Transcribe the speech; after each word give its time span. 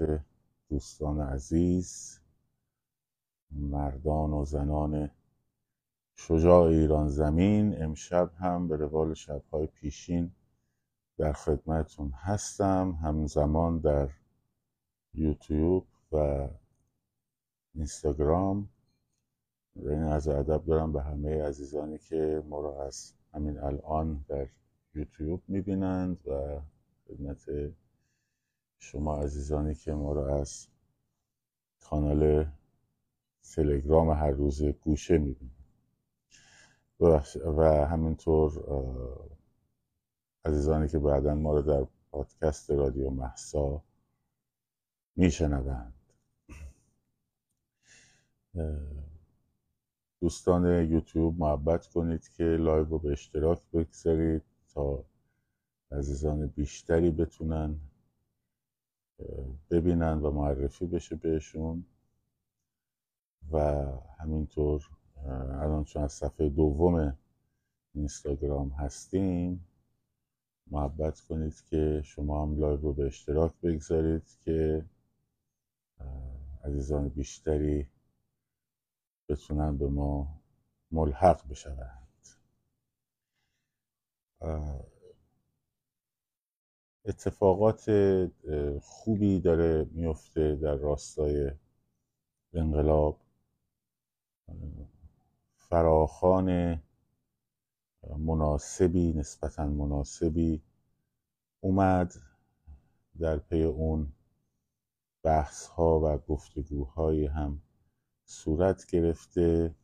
خدمت 0.00 0.24
دوستان 0.68 1.20
عزیز 1.20 2.18
مردان 3.50 4.32
و 4.32 4.44
زنان 4.44 5.10
شجاع 6.14 6.62
ایران 6.62 7.08
زمین 7.08 7.82
امشب 7.82 8.30
هم 8.38 8.68
به 8.68 8.76
روال 8.76 9.14
شبهای 9.14 9.66
پیشین 9.66 10.32
در 11.18 11.32
خدمتون 11.32 12.10
هستم. 12.10 12.98
همزمان 13.02 13.78
در 13.78 14.08
یوتیوب 15.14 15.86
و 16.12 16.48
اینستاگرام. 17.74 18.68
این 19.76 20.02
از 20.02 20.28
ادب 20.28 20.64
دارم 20.64 20.92
به 20.92 21.02
همه 21.02 21.42
عزیزانی 21.42 21.98
که 21.98 22.42
ما 22.48 22.60
را 22.60 22.86
از 22.86 23.12
همین 23.34 23.58
الان 23.58 24.24
در 24.28 24.48
یوتیوب 24.94 25.42
می‌بینند 25.48 26.28
و 26.28 26.60
خدمت 27.08 27.50
شما 28.84 29.16
عزیزانی 29.16 29.74
که 29.74 29.92
ما 29.92 30.12
را 30.12 30.40
از 30.40 30.68
کانال 31.80 32.46
تلگرام 33.54 34.10
هر 34.10 34.30
روز 34.30 34.62
گوشه 34.62 35.18
می‌بینید. 35.18 35.64
و 37.00 37.84
همینطور 37.84 38.52
عزیزانی 40.44 40.88
که 40.88 40.98
بعدا 40.98 41.34
ما 41.34 41.52
رو 41.52 41.62
در 41.62 41.86
پادکست 42.10 42.70
رادیو 42.70 43.10
مهسا 43.10 43.82
میشنوند. 45.16 45.94
دوستان 50.20 50.64
یوتیوب 50.84 51.38
محبت 51.38 51.86
کنید 51.86 52.28
که 52.28 52.44
live 52.44 52.84
رو 52.84 52.98
به 52.98 53.12
اشتراک 53.12 53.62
بگذارید 53.72 54.42
تا 54.68 55.04
عزیزان 55.90 56.46
بیشتری 56.46 57.10
بتونن 57.10 57.80
ببینن 59.70 60.18
و 60.22 60.30
معرفی 60.30 60.86
بشه 60.86 61.16
بهشون. 61.16 61.86
و 63.52 63.58
همینطور 64.18 64.90
الان 65.62 65.84
چون 65.84 66.02
از 66.02 66.12
صفحه 66.12 66.48
دوم 66.48 67.18
اینستاگرام 67.94 68.70
هستیم 68.70 69.66
محبت 70.66 71.20
کنید 71.20 71.64
که 71.70 72.02
شما 72.04 72.42
هم 72.42 72.60
لایو 72.60 72.80
رو 72.80 72.92
به 72.92 73.06
اشتراک 73.06 73.52
بگذارید 73.62 74.38
که 74.44 74.86
عزیزان 76.64 77.08
بیشتری 77.08 77.88
بتونن 79.28 79.78
به 79.78 79.88
ما 79.88 80.42
ملحق 80.90 81.48
بشوند. 81.48 82.08
اتفاقات 87.06 87.90
خوبی 88.82 89.40
داره 89.40 89.86
میفته 89.92 90.56
در 90.56 90.74
راستای 90.74 91.50
انقلاب. 92.52 93.20
فراخان 95.56 96.80
مناسبی 98.18 99.12
نسبتا 99.12 99.66
مناسبی 99.66 100.62
اومد 101.60 102.14
در 103.20 103.38
پی 103.38 103.62
اون 103.62 104.12
بحث 105.22 105.66
ها 105.66 106.00
و 106.00 106.18
گفتگوهایی 106.18 107.26
هم 107.26 107.62
صورت 108.24 108.86
گرفته. 108.86 109.74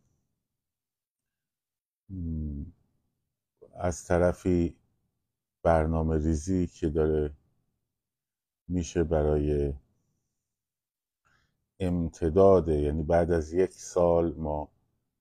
از 3.75 4.05
طرفی 4.05 4.80
برنامه 5.63 6.17
ریزی 6.17 6.67
که 6.67 6.89
داره 6.91 7.37
میشه 8.69 9.05
برای 9.05 9.75
امتداد 11.81 12.69
یعنی 12.69 13.03
بعد 13.03 13.31
از 13.31 13.53
یک 13.53 13.73
سال 13.73 14.35
ما 14.35 14.69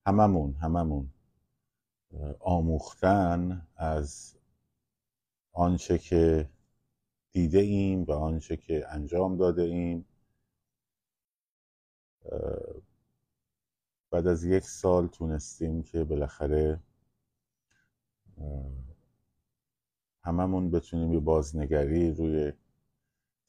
هممون 0.06 0.54
هممون 0.54 1.10
آموختن 2.40 3.66
از 3.76 4.36
آنچه 5.52 5.98
که 5.98 6.50
دیده 7.32 7.58
ایم 7.58 8.02
و 8.02 8.12
آنچه 8.12 8.56
که 8.56 8.86
انجام 8.88 9.36
داده 9.36 9.62
ایم. 9.62 10.06
بعد 14.10 14.26
از 14.26 14.44
یک 14.44 14.64
سال 14.64 15.06
تونستیم 15.06 15.82
که 15.82 16.04
بالاخره 16.04 16.80
هممون 20.24 20.70
بتونیم 20.70 21.12
یه 21.12 21.20
بازنگری 21.20 22.12
روی 22.14 22.52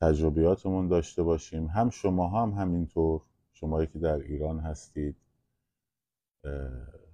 تجربیاتمون 0.01 0.87
داشته 0.87 1.23
باشیم. 1.23 1.67
هم 1.67 1.89
شما 1.89 2.27
هم 2.29 2.49
همینطور 2.49 3.21
شمایی 3.53 3.87
که 3.87 3.99
در 3.99 4.17
ایران 4.17 4.59
هستید 4.59 5.15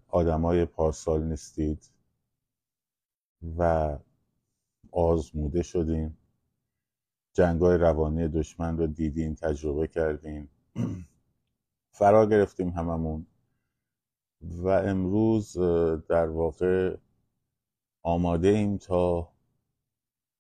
آدمای 0.08 0.66
پارسال 0.66 1.24
نیستید 1.24 1.92
و 3.58 3.98
آزموده 4.92 5.62
شدیم 5.64 6.18
جنگای 7.34 7.78
روانی 7.78 8.28
دشمن 8.28 8.78
رو 8.78 8.88
دیدیم 8.88 9.34
تجربه 9.34 9.88
کردیم 9.88 10.50
فرا 11.98 12.26
گرفتیم 12.26 12.70
هممون. 12.70 13.28
و 14.42 14.68
امروز 14.68 15.58
در 16.08 16.28
واقع 16.28 16.98
آماده 18.04 18.48
ایم 18.48 18.78
تا 18.78 19.34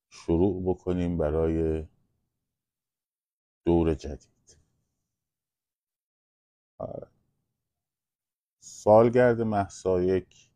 شروع 0.10 0.64
بکنیم 0.66 1.18
برای 1.18 1.88
دور 3.66 3.94
جدید. 3.94 4.58
سالگرد 8.60 9.42
محسا 9.42 10.02
یک 10.02 10.52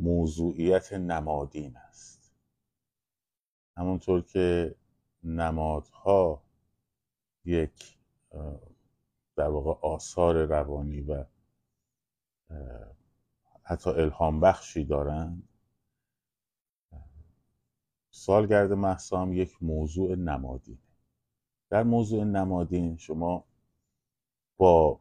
موضوعیت 0.00 0.92
نمادین 0.92 1.76
است. 1.76 2.32
همونطور 3.76 4.22
که 4.22 4.74
نمادها 5.24 6.42
یک 7.44 7.98
در 9.36 9.48
واقع 9.48 9.86
آثار 9.86 10.44
روانی 10.44 11.00
و 11.00 11.24
حتی 13.62 13.90
الهام 13.90 14.40
بخشی 14.40 14.84
دارند 14.84 15.48
سالگرد 18.16 18.72
محسا 18.72 19.28
یک 19.28 19.62
موضوع 19.62 20.14
نمادینه 20.14 20.78
در 21.70 21.82
موضوع 21.82 22.24
نمادین 22.24 22.96
شما 22.96 23.44
با 24.56 25.00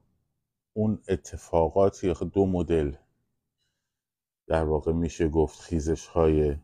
اون 0.74 1.00
اتفاقاتی 1.08 2.14
دو 2.14 2.46
مدل 2.46 2.96
در 4.48 4.64
واقع 4.64 4.92
میشه 4.92 5.28
گفت 5.28 5.59
خیزش 5.59 6.08
های 6.08 6.56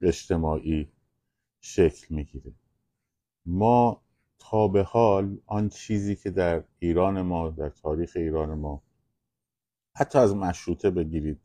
اجتماعی 0.00 0.92
شکل 1.60 2.14
می‌گیره. 2.14 2.52
ما 3.46 4.02
تا 4.38 4.68
به 4.68 4.82
حال 4.82 5.38
آن 5.46 5.68
چیزی 5.68 6.16
که 6.16 6.30
در 6.30 6.64
ایران 6.78 7.22
ما 7.22 7.50
در 7.50 7.68
تاریخ 7.68 8.12
ایران 8.16 8.54
ما 8.54 8.82
حتی 9.96 10.18
از 10.18 10.34
مشروطه 10.34 10.90
بگیرید 10.90 11.40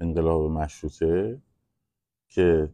انقلاب 0.00 0.42
مشروطه 0.50 1.42
که 2.28 2.72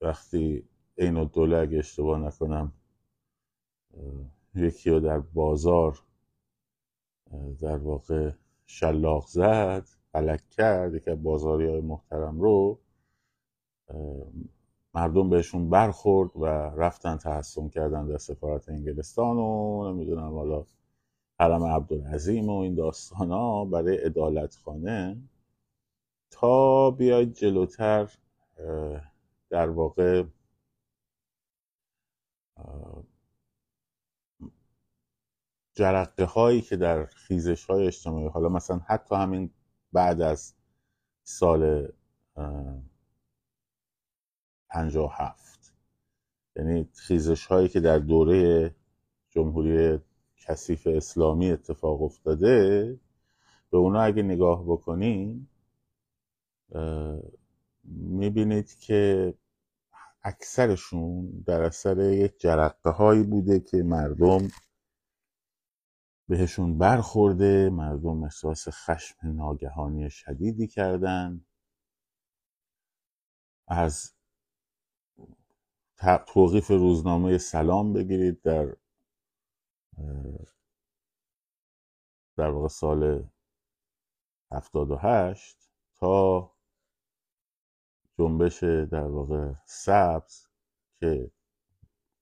وقتی 0.00 0.68
این 0.96 1.16
و 1.16 1.24
دوله 1.24 1.56
اگه 1.56 1.78
اشتباه 1.78 2.18
نکنم 2.18 2.72
یکی 4.54 4.90
رو 4.90 5.00
در 5.00 5.18
بازار 5.18 6.02
در 7.60 7.76
واقع 7.76 8.30
شلاق 8.66 9.26
زد 9.26 9.88
فلک 10.12 10.48
کرد 10.50 11.04
که 11.04 11.14
بازاری 11.14 11.66
های 11.66 11.80
محترم 11.80 12.40
رو 12.40 12.78
مردم 14.94 15.30
بهشون 15.30 15.70
برخورد 15.70 16.30
و 16.36 16.44
رفتن 16.76 17.16
تحسن 17.16 17.68
کردن 17.68 18.06
در 18.06 18.18
سفارت 18.18 18.68
انگلستان 18.68 19.36
و 19.36 19.92
نمی‌دونم 19.92 20.34
حالا 20.34 20.64
حرم 21.40 21.64
عبدالعظیم 21.64 22.48
و 22.48 22.58
این 22.58 22.74
داستان 22.74 23.30
ها 23.30 23.64
برای 23.64 24.04
ادالت 24.04 24.56
خانه 24.56 25.16
تا 26.30 26.90
بیاید 26.90 27.32
جلوتر 27.32 28.10
در 29.50 29.68
واقع 29.70 30.24
جرقه 35.74 36.24
هایی 36.24 36.60
که 36.60 36.76
در 36.76 37.06
خیزش 37.06 37.64
های 37.64 37.86
اجتماعی 37.86 38.26
حالا 38.28 38.48
مثلا 38.48 38.78
حتی 38.78 39.14
همین 39.14 39.50
بعد 39.92 40.20
از 40.20 40.54
سال 41.22 41.92
پنجاه 44.70 45.14
هفت. 45.16 45.74
یعنی 46.56 46.88
خیزش 46.94 47.46
هایی 47.46 47.68
که 47.68 47.80
در 47.80 47.98
دوره 47.98 48.74
جمهوری 49.30 49.98
کثیف 50.36 50.86
اسلامی 50.86 51.50
اتفاق 51.50 52.02
افتاده 52.02 52.98
به 53.70 53.78
اونا 53.78 54.00
اگه 54.02 54.22
نگاه 54.22 54.64
بکنین 54.64 55.48
می‌بینید 57.90 58.78
که 58.78 59.34
اکثرشون 60.22 61.30
در 61.46 61.62
اثر 61.62 61.98
یک 62.12 62.40
جرقه 62.40 62.90
هایی 62.90 63.22
بوده 63.22 63.60
که 63.60 63.76
مردم 63.82 64.48
بهشون 66.28 66.78
برخورده 66.78 67.70
مردم 67.70 68.22
احساس 68.24 68.68
خشم 68.68 69.16
ناگهانی 69.24 70.10
شدیدی 70.10 70.66
کردن. 70.66 71.46
از 73.68 74.14
توقیف 76.26 76.68
روزنامه 76.70 77.38
سلام 77.38 77.92
بگیرید 77.92 78.42
در 78.42 78.76
در 82.36 82.50
واقع 82.50 82.68
سال 82.68 83.28
78 84.52 85.70
تا 85.94 86.57
جنبش 88.18 88.64
در 88.64 89.04
واقع 89.04 89.52
سبز 89.66 90.46
که 91.00 91.30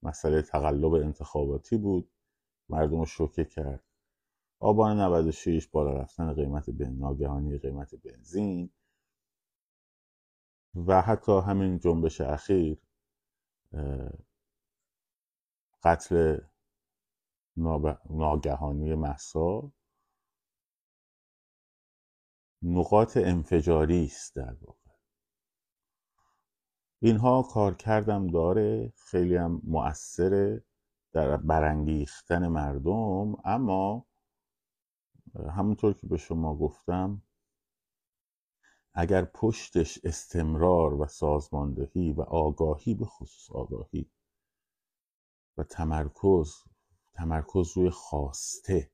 مسئله 0.03 0.41
تقلب 0.41 0.93
انتخاباتی 0.93 1.77
بود. 1.77 2.11
مردم 2.69 2.99
رو 2.99 3.05
شوکه 3.05 3.45
کرد. 3.45 3.83
آبان 4.59 4.99
96 4.99 5.67
بالا 5.67 6.01
رفتن 6.01 6.33
قیمت 6.33 6.69
بن 6.69 6.93
ناگهانی 6.93 7.57
قیمت 7.57 7.95
بنزین 7.95 8.69
و 10.87 11.01
حتی 11.01 11.31
همین 11.31 11.79
جنبش 11.79 12.21
اخیر 12.21 12.81
قتل 15.83 16.37
ناگهانی 18.09 18.95
محسا 18.95 19.71
نقاط 22.61 23.17
انفجاری 23.17 24.05
است 24.05 24.35
در 24.35 24.53
واقع. 24.61 24.86
اینها 26.99 27.41
کار 27.43 27.73
کردم 27.75 28.27
داره 28.27 28.93
خیلی 28.97 29.35
هم 29.35 29.61
مؤثره 29.63 30.63
در 31.13 31.37
برانگیختن 31.37 32.47
مردم. 32.47 33.35
اما 33.45 34.05
همونطور 35.49 35.93
که 35.93 36.07
به 36.07 36.17
شما 36.17 36.55
گفتم 36.55 37.21
اگر 38.93 39.25
پشتش 39.25 39.99
استمرار 40.03 41.01
و 41.01 41.07
سازماندهی 41.07 42.13
و 42.13 42.21
آگاهی 42.21 42.93
به 42.93 43.05
خصوص 43.05 43.55
آگاهی 43.55 44.11
و 45.57 45.63
تمرکز 45.63 46.53
تمرکز 47.13 47.77
روی 47.77 47.89
خواسته 47.89 48.91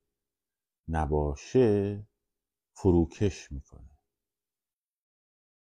نباشه 0.87 2.03
فروکش 2.73 3.51
می‌کنه. 3.51 3.92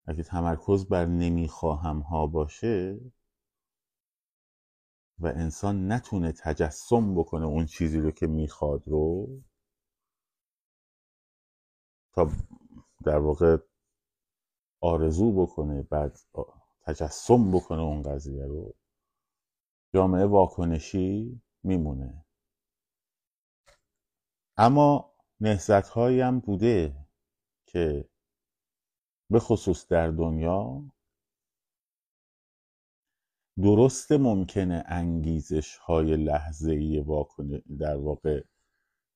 اگه 0.08 0.22
تمرکز 0.22 0.86
بر 0.86 1.06
نمی‌خواهم 1.06 1.98
ها 2.00 2.26
باشه 2.26 3.00
و 5.18 5.26
انسان 5.26 5.92
نتونه 5.92 6.32
تجسم 6.32 7.14
بکنه 7.14 7.46
اون 7.46 7.66
چیزی 7.66 8.00
رو 8.00 8.10
که 8.10 8.26
می‌خواد 8.26 8.88
رو 8.88 9.28
تا 12.12 12.30
در 13.04 13.18
واقع 13.18 13.56
آرزو 14.80 15.32
بکنه 15.42 15.82
بعد 15.82 16.18
تجسم 16.82 17.50
بکنه 17.50 17.80
اون 17.80 18.02
قضیه 18.02 18.46
رو 18.46 18.74
جامعه 19.94 20.26
واکنشی 20.26 21.42
میمونه. 21.62 22.24
اما 24.56 25.14
نهزت 25.40 25.96
هم 25.96 26.40
بوده 26.40 27.06
که 27.66 28.08
به 29.30 29.38
خصوص 29.38 29.88
در 29.88 30.10
دنیا 30.10 30.82
درست 33.62 34.12
ممکنه 34.12 34.84
انگیزش 34.86 35.76
های 35.76 36.16
لحظه 36.16 36.72
ای 36.72 37.04
در 37.78 37.96
واقع 37.96 38.44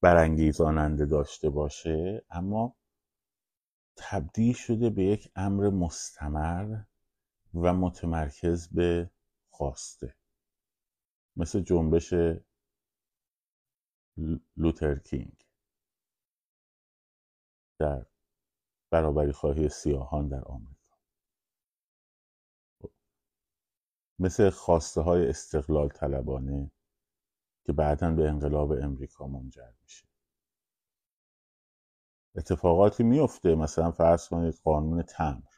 برانگیزاننده 0.00 1.06
داشته 1.06 1.50
باشه 1.50 2.24
اما 2.30 2.76
تبدیل 3.96 4.54
شده 4.54 4.90
به 4.90 5.04
یک 5.04 5.32
امر 5.36 5.70
مستمر 5.70 6.82
و 7.54 7.74
متمرکز 7.74 8.68
به 8.68 9.10
خواسته. 9.50 10.14
مثل 11.36 11.60
جنبش 11.60 12.14
لوترکینگ 14.56 15.46
در 17.78 18.06
برابری 18.92 19.32
خواهی 19.32 19.68
سیاهان 19.68 20.28
در 20.28 20.44
آمریکا. 20.44 20.98
مثل 24.18 24.50
خواسته 24.50 25.00
های 25.00 25.28
استقلال 25.28 25.88
طلبانه 25.88 26.70
که 27.64 27.72
بعدا 27.72 28.14
به 28.14 28.28
انقلاب 28.28 28.72
امریکا 28.72 29.26
منجر 29.26 29.72
میشه. 29.82 30.06
اتفاقاتی 32.36 33.02
میفته 33.02 33.54
مثلا 33.54 33.90
فرض 33.90 34.28
کنید 34.28 34.60
قانون 34.64 35.02
تمر 35.02 35.52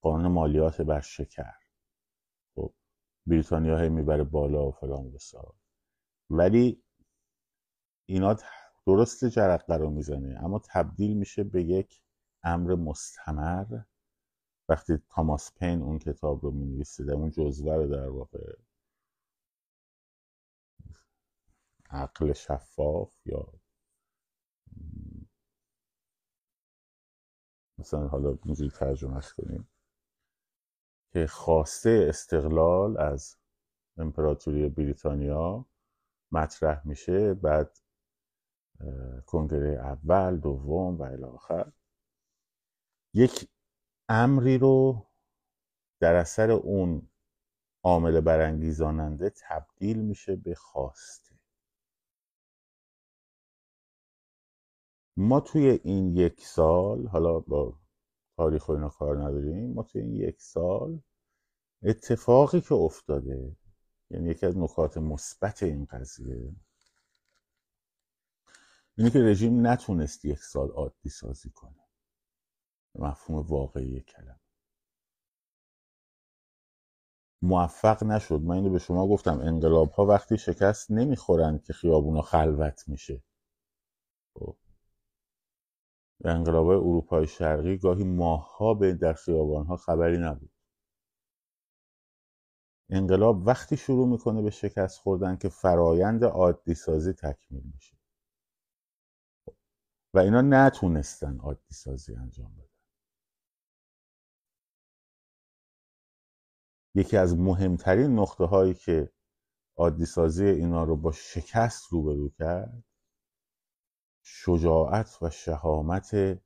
قانون 0.00 0.32
مالیات 0.32 0.80
بر 0.80 1.00
شکر. 1.00 1.54
خب 2.54 2.74
بریتانیا 3.26 3.78
هی 3.78 3.88
می‌بره 3.88 4.24
بالا 4.24 4.68
و 4.68 4.72
فلان 4.72 5.10
بسار 5.12 5.54
ولی 6.30 6.82
اینا 8.06 8.36
درست 8.86 9.24
جرقه 9.24 9.74
رو 9.74 9.90
می‌زنه 9.90 10.44
اما 10.44 10.58
تبدیل 10.58 11.16
میشه 11.16 11.44
به 11.44 11.64
یک 11.64 12.02
امر 12.44 12.74
مستمر. 12.74 13.82
وقتی 14.68 14.98
تاماس 15.08 15.52
پین 15.54 15.82
اون 15.82 15.98
کتاب 15.98 16.44
رو 16.44 16.50
می 16.50 16.84
در 16.98 17.12
اون 17.12 17.30
جزوه 17.30 17.74
رو 17.74 17.86
در 17.86 18.08
واقع 18.08 18.56
عقل 21.90 22.32
شفاف 22.32 23.26
یا 23.26 23.52
مثلا 27.78 28.08
حالا 28.08 28.38
اینجوری 28.44 28.70
ترجمهش 28.70 29.32
کنیم 29.32 29.68
که 31.12 31.26
خواسته 31.26 32.06
استقلال 32.08 33.00
از 33.00 33.36
امپراتوری 33.96 34.68
بریتانیا 34.68 35.66
مطرح 36.32 36.86
میشه 36.86 37.34
بعد 37.34 37.78
کنگره 39.26 39.78
اول 39.78 40.36
دوم 40.36 40.98
و 40.98 41.02
الاخر 41.02 41.72
یک 43.14 43.48
امری 44.08 44.58
رو 44.58 45.06
در 46.00 46.14
اثر 46.14 46.50
اون 46.50 47.08
عامل 47.82 48.20
برانگیزاننده 48.20 49.30
تبدیل 49.30 49.98
میشه 49.98 50.36
به 50.36 50.54
خواسته. 50.54 51.38
ما 55.16 55.40
توی 55.40 55.80
این 55.84 56.16
یک 56.16 56.46
سال 56.46 57.06
حالا 57.06 57.40
با 57.40 57.78
تاریخ 58.36 58.68
و 58.68 58.72
اینا 58.72 58.88
کار 58.88 59.22
نداریم 59.22 59.72
ما 59.72 59.82
توی 59.82 60.00
این 60.00 60.16
یک 60.16 60.40
سال 60.40 61.00
اتفاقی 61.82 62.60
که 62.60 62.74
افتاده 62.74 63.56
یعنی 64.10 64.30
یکی 64.30 64.46
از 64.46 64.58
نکات 64.58 64.98
مثبت 64.98 65.62
این 65.62 65.84
قضیه 65.84 66.54
اینه 68.96 69.10
که 69.10 69.18
رژیم 69.18 69.66
نتونست 69.66 70.24
یک 70.24 70.38
سال 70.38 70.70
عادی 70.70 71.08
سازی 71.08 71.50
کنه. 71.50 71.81
مفهوم 72.94 73.38
واقعی 73.40 74.00
کلمه. 74.00 74.40
موفق 77.42 78.04
نشد. 78.04 78.40
من 78.40 78.54
اینو 78.54 78.70
به 78.70 78.78
شما 78.78 79.08
گفتم 79.08 79.40
انقلاب 79.40 79.90
ها 79.90 80.06
وقتی 80.06 80.38
شکست 80.38 80.90
نمی‌خورن 80.90 81.58
که 81.58 81.72
خیابونا 81.72 82.22
خلوت 82.22 82.88
میشه. 82.88 83.22
خب. 84.34 84.56
انقلاب 86.24 86.66
اروپای 86.68 87.26
شرقی 87.26 87.78
گاهی 87.78 88.04
ماهها 88.04 88.74
به 88.74 88.94
در 88.94 89.12
خیابان 89.12 89.66
ها 89.66 89.76
خبری 89.76 90.18
نبود. 90.18 90.50
انقلاب 92.90 93.46
وقتی 93.46 93.76
شروع 93.76 94.08
می‌کنه 94.08 94.42
به 94.42 94.50
شکست 94.50 94.98
خوردن 95.00 95.36
که 95.36 95.48
فرایند 95.48 96.24
عادی 96.24 96.74
سازی 96.74 97.12
تکمیل 97.12 97.62
میشه. 97.74 97.96
و 100.14 100.18
اینا 100.18 100.40
نتونستن 100.42 101.38
عادی 101.38 101.74
سازی 101.74 102.14
انجام 102.14 102.54
بدن. 102.54 102.61
یکی 106.94 107.16
از 107.16 107.38
مهمترین 107.38 108.18
نقطه 108.18 108.44
هایی 108.44 108.74
که 108.74 109.12
عادی 109.76 110.06
سازی 110.06 110.44
اینا 110.44 110.84
رو 110.84 110.96
با 110.96 111.12
شکست 111.12 111.92
روبرو 111.92 112.28
کرد 112.28 112.84
شجاعت 114.22 115.22
و 115.22 115.30
شهامت 115.30 116.40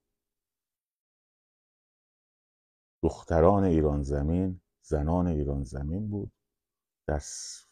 دختران 3.02 3.64
ایران 3.64 4.02
زمین 4.02 4.60
زنان 4.82 5.26
ایران 5.26 5.64
زمین 5.64 6.08
بود 6.08 6.32
در 7.06 7.18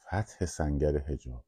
فتح 0.01 0.47
سنگر 0.47 0.97
هجاب 0.97 1.45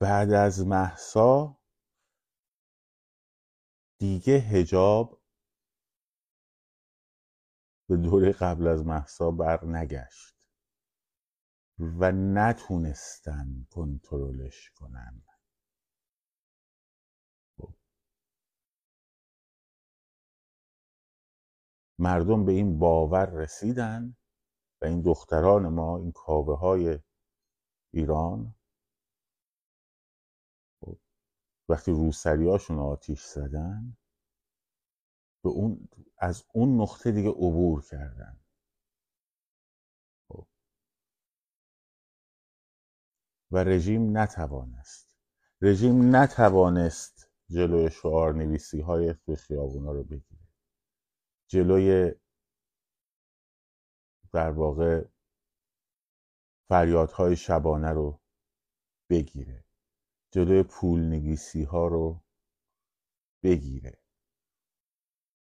بعد 0.00 0.32
از 0.32 0.66
محسا 0.66 1.58
دیگه 3.98 4.32
هجاب 4.32 5.20
به 7.88 7.96
دوره 7.96 8.32
قبل 8.32 8.66
از 8.66 8.86
محسا 8.86 9.30
بر 9.30 9.64
نگشت 9.64 10.48
و 11.78 12.12
نتونستن 12.12 13.66
کنترلش 13.70 14.70
کنن. 14.70 15.22
مردم 21.98 22.44
به 22.44 22.52
این 22.52 22.78
باور 22.78 23.26
رسیدن 23.26 24.16
و 24.82 24.84
این 24.84 25.02
دختران 25.02 25.68
ما 25.68 25.98
این 25.98 26.12
کاوه 26.12 26.58
های 26.58 26.98
ایران 27.94 28.54
وقتی 31.68 31.92
روسریاشون 31.92 32.78
آتیش 32.78 33.24
زدن 33.24 33.96
به 35.46 35.52
اون 35.52 35.88
از 36.18 36.44
اون 36.52 36.80
نقطه 36.80 37.12
دیگه 37.12 37.28
عبور 37.28 37.82
کردن. 37.82 38.40
خب. 40.28 40.46
و 43.50 43.64
رژیم 43.64 44.18
نتوانست. 44.18 45.16
رژیم 45.60 46.16
نتوانست 46.16 47.30
جلوی 47.48 47.90
شعار 47.90 48.34
نویسی 48.34 48.80
های 48.80 49.14
توی 49.14 49.36
خیابونا 49.36 49.92
رو 49.92 50.04
بگیره. 50.04 50.48
جلوی 51.50 52.12
در 54.32 54.50
واقع 54.50 55.04
فریادهای 56.68 57.36
شبانه 57.36 57.90
رو 57.90 58.20
بگیره. 59.10 59.64
جلوی 60.30 60.62
پول 60.62 61.00
نگیسی 61.00 61.62
ها 61.62 61.86
رو 61.86 62.24
بگیره. 63.42 64.05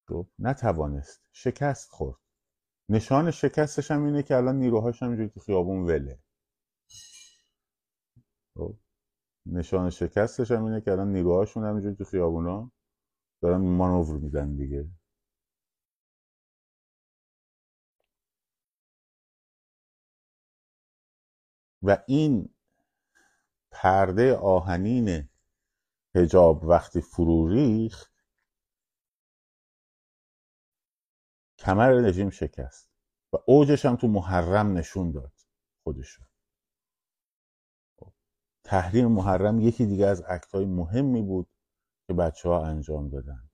خب 0.09 0.27
نتوانست 0.39 1.23
شکست 1.33 1.91
خورد. 1.91 2.19
نشان 2.89 3.31
شکستش 3.31 3.91
هم 3.91 4.05
اینه 4.05 4.23
که 4.23 4.37
الان 4.37 4.57
نیروهاش 4.59 5.03
هم 5.03 5.09
اینجوری 5.09 5.29
تو 5.29 5.41
خیابون 5.41 5.85
وله. 5.85 6.19
خب 8.57 8.77
نشان 9.47 9.91
شکستش 9.91 10.51
هم 10.51 10.65
اینه 10.65 10.81
که 10.81 10.93
الان 10.93 11.13
نیروهاشون 11.13 11.65
هم 11.65 11.95
تو 11.95 12.05
خیابونا 12.05 12.73
دارن 13.43 13.61
مانور 13.61 14.19
میدن 14.19 14.57
دیگه. 14.57 14.89
و 21.83 21.99
این 22.07 22.55
پرده 23.71 24.37
آهنین 24.37 25.29
هجاب 26.15 26.65
وقتی 26.65 27.01
فرو 27.01 27.49
ریخت 27.49 28.18
کمر 31.59 31.91
رژیم 31.91 32.31
شکست 32.31 32.91
و 33.33 33.37
اوجش 33.47 33.87
هم 33.87 33.97
تو 33.97 34.09
محرم 34.09 34.79
نشون 34.79 35.11
داد 35.11 35.33
خودشو 35.85 36.23
خب، 37.99 38.13
تحریم 38.65 39.07
محرم 39.09 39.61
یکی 39.61 39.87
دیگه 39.87 40.07
از 40.07 40.23
های 40.53 40.65
مهمی 40.65 41.23
بود 41.23 41.49
که 42.07 42.15
بچه 42.15 42.49
ها 42.49 42.67
انجام 42.67 43.09
دادن. 43.09 43.49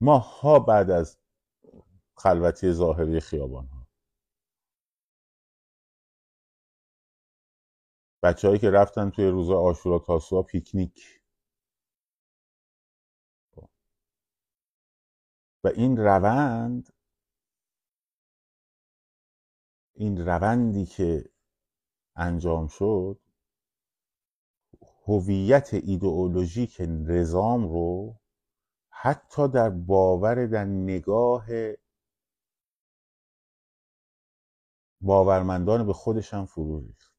ماها 0.00 0.58
بعد 0.58 0.90
از 0.90 1.18
خلوتی 2.16 2.72
ظاهری 2.72 3.20
خیابان 3.20 3.66
ها 3.66 3.88
بچههایی 8.22 8.60
که 8.60 8.70
رفتن 8.70 9.10
توی 9.10 9.26
روزا 9.26 9.60
آشورا 9.60 9.98
تاسوعا 9.98 10.42
پیکنیک 10.42 11.23
و 15.64 15.68
این 15.68 15.96
روند 15.96 16.92
این 19.94 20.26
روندی 20.26 20.86
که 20.86 21.30
انجام 22.16 22.66
شد 22.68 23.20
هویت 25.06 25.74
ایدئولوژیک 25.74 26.76
نظام 26.88 27.68
رو 27.68 28.20
حتی 28.90 29.48
در 29.48 29.70
باور 29.70 30.46
در 30.46 30.64
نگاه 30.64 31.46
باورمندان 35.00 35.86
به 35.86 35.92
خودش 35.92 36.34
هم 36.34 36.46
فرو 36.46 36.80
ریخت. 36.80 37.14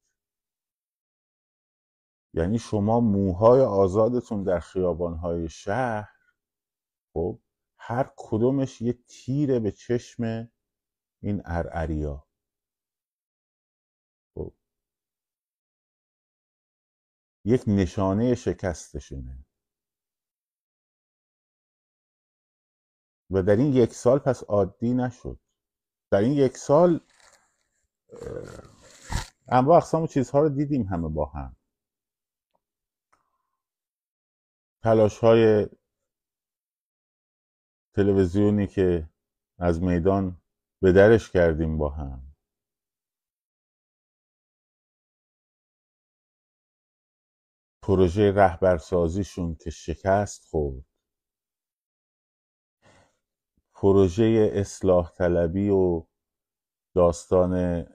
یعنی 2.33 2.59
شما 2.59 2.99
موهای 2.99 3.61
آزادتون 3.61 4.43
در 4.43 4.59
خیابانهای 4.59 5.49
شهر 5.49 6.09
خب 7.13 7.39
هر 7.87 8.13
کدومش 8.17 8.81
یه 8.81 8.93
تیره 9.07 9.59
به 9.59 9.71
چشم 9.71 10.51
این 11.21 11.41
ارعریا. 11.45 12.27
خب. 14.35 14.53
یک 17.45 17.63
نشانه 17.67 18.35
شکستشونه 18.35 19.45
و 23.29 23.41
در 23.41 23.55
این 23.55 23.73
یک 23.73 23.93
سال 23.93 24.19
پس 24.19 24.43
عادی 24.43 24.93
نشد. 24.93 25.39
در 26.11 26.19
این 26.19 26.33
یک 26.33 26.57
سال 26.57 26.99
انواع 29.47 29.77
اقسام 29.77 30.03
و 30.03 30.07
چیزها 30.07 30.39
رو 30.39 30.49
دیدیم 30.49 30.83
همه 30.83 31.09
با 31.09 31.25
هم. 31.25 31.55
تلاش 34.83 35.19
های 35.19 35.67
تلویزیونی 37.95 38.67
که 38.67 39.09
از 39.59 39.83
میدان 39.83 40.41
به 40.81 40.91
درش 40.91 41.31
کردیم 41.31 41.77
با 41.77 41.89
هم. 41.89 42.35
پروژه 47.83 48.31
رهبرسازیشون 48.31 49.55
که 49.55 49.69
شکست 49.69 50.45
خورد. 50.45 50.85
پروژه 53.75 54.51
اصلاح 54.53 55.11
طلبی 55.11 55.69
و 55.69 56.03
داستان 56.95 57.85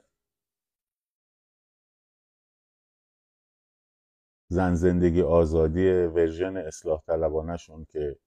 زن 4.48 4.74
زندگی 4.74 5.22
آزادی 5.22 5.90
ورژن 5.90 6.56
اصلاح 6.56 7.02
طلبانشون 7.06 7.84
که 7.84 8.18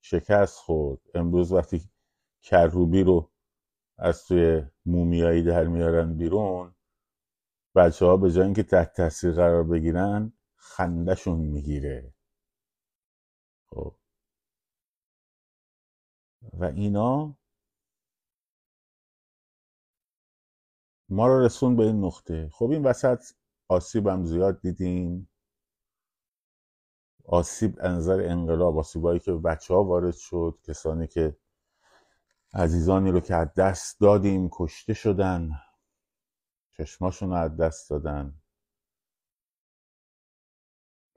شکست 0.00 0.58
خورد. 0.58 1.00
امروز 1.14 1.52
وقتی 1.52 1.90
کروبی 2.42 3.02
رو 3.02 3.30
از 3.98 4.24
توی 4.26 4.62
مومیایی 4.86 5.42
در 5.42 5.64
میارن 5.66 6.16
بیرون 6.16 6.74
بچه 7.74 8.06
ها 8.06 8.16
به 8.16 8.32
جای 8.32 8.44
اینکه 8.44 8.62
تحت 8.62 8.92
تاثیر 8.92 9.32
قرار 9.32 9.64
بگیرن 9.64 10.32
خندهشون 10.56 11.38
می‌گیره. 11.40 12.14
خب. 13.66 13.96
و 16.52 16.64
اینا 16.64 17.36
ما 21.08 21.26
رو 21.26 21.44
رسون 21.44 21.76
به 21.76 21.84
این 21.84 22.04
نقطه. 22.04 22.48
خب 22.52 22.70
این 22.70 22.84
وسط 22.86 23.22
آسیبم 23.68 24.24
زیاد 24.24 24.60
دیدیم. 24.60 25.29
آسیب 27.32 27.78
انظر 27.80 28.20
انقلاب 28.20 28.78
آسیبایی 28.78 29.20
که 29.20 29.32
بچه 29.32 29.74
ها 29.74 29.84
وارد 29.84 30.14
شد 30.14 30.58
کسانی 30.62 31.06
که 31.06 31.36
عزیزانی 32.54 33.10
رو 33.10 33.20
که 33.20 33.34
از 33.34 33.54
دست 33.54 34.00
دادیم 34.00 34.48
کشته 34.52 34.94
شدن 34.94 35.50
چشماشون 36.72 37.30
رو 37.30 37.36
از 37.36 37.56
دست 37.56 37.90
دادن. 37.90 38.42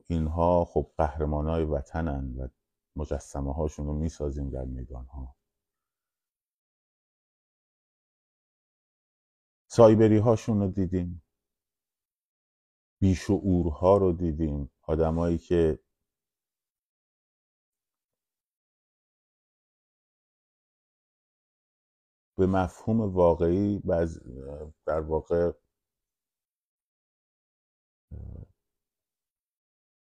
اینها 0.08 0.66
خب 0.66 0.92
قهرمان 0.98 1.48
های 1.48 1.64
وطنن 1.64 2.36
و 2.36 2.48
مجسمه 2.96 3.54
هاشون 3.54 3.88
رو 3.88 3.94
می‌سازیم 3.94 4.50
در 4.50 4.66
میدان 4.66 5.06
ها 5.06 5.36
سایبری 9.68 10.18
هاشون 10.18 10.60
رو 10.60 10.68
دیدیم 10.68 11.24
بیشعورها 13.00 13.98
رو 13.98 14.12
دیدیم. 14.12 14.72
آدمایی 14.82 15.38
که 15.38 15.83
به 22.38 22.46
مفهوم 22.48 23.02
واقعی 23.02 23.80
در 24.86 25.00
واقع 25.00 25.52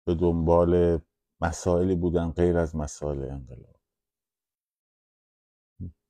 به 0.06 0.16
دنبال 0.16 1.00
مسائلی 1.42 1.96
بودن 1.96 2.32
غیر 2.32 2.58
از 2.58 2.76
مسائل 2.76 3.24
انقلاب. 3.24 3.82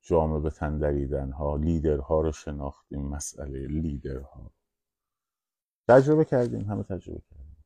جامعه 0.02 0.40
به 0.40 0.50
تن 0.50 1.32
ها 1.32 1.56
لیدرها 1.56 2.22
رو 2.22 2.32
شناختیم 2.32 3.02
مسئله 3.02 3.68
لیدرها. 3.68 4.52
تجربه 5.90 6.26
کردیم 6.26 6.62
همه 6.62 6.84
تجربه 6.84 7.22
کردیم. 7.30 7.64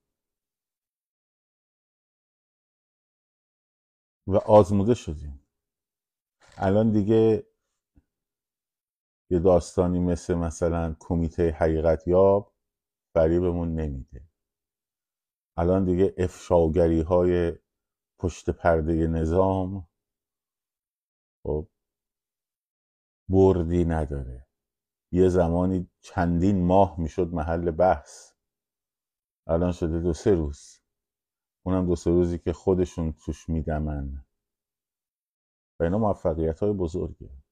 و 4.27 4.35
آزموده 4.35 4.93
شدیم. 4.93 5.47
الان 6.57 6.91
دیگه 6.91 7.47
یه 9.29 9.39
داستانی 9.39 9.99
مثل 9.99 10.33
مثلا 10.33 10.95
کمیته 10.99 11.51
حقیقت 11.51 12.07
یاب 12.07 12.53
فریبمون 13.13 13.75
نمیده. 13.75 14.29
الان 15.57 15.85
دیگه 15.85 16.15
افشاگری 16.17 17.01
های 17.01 17.53
پشت 18.19 18.49
پرده 18.49 19.07
نظام 19.07 19.87
خب 21.43 21.67
بردی 23.29 23.85
نداره. 23.85 24.47
یه 25.11 25.29
زمانی 25.29 25.89
چندین 26.01 26.65
ماه 26.65 26.99
می‌شد 26.99 27.33
محل 27.33 27.71
بحث. 27.71 28.31
الان 29.47 29.71
شده 29.71 29.99
دو 29.99 30.13
سه 30.13 30.35
روز. 30.35 30.79
اونم 31.65 31.87
دو 31.87 31.95
سه 31.95 32.11
روزی 32.11 32.39
که 32.39 32.53
خودشون 32.53 33.13
توش 33.13 33.49
میدمن. 33.49 34.25
و 35.79 35.83
اینا 35.83 35.97
موفقیت 35.97 36.59
های 36.59 36.73
بزرگه. 36.73 37.44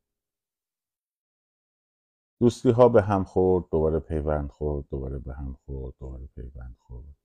دوستی 2.44 2.72
ها 2.72 2.90
به 2.90 3.02
هم 3.02 3.24
خورد 3.24 3.70
دوباره 3.72 4.00
پیوند 4.00 4.50
خورد 4.50 4.88
دوباره 4.90 5.20
به 5.20 5.34
هم 5.34 5.54
خورد 5.54 5.96
دوباره 6.00 6.28
پیوند 6.28 6.76
خورد. 6.80 7.16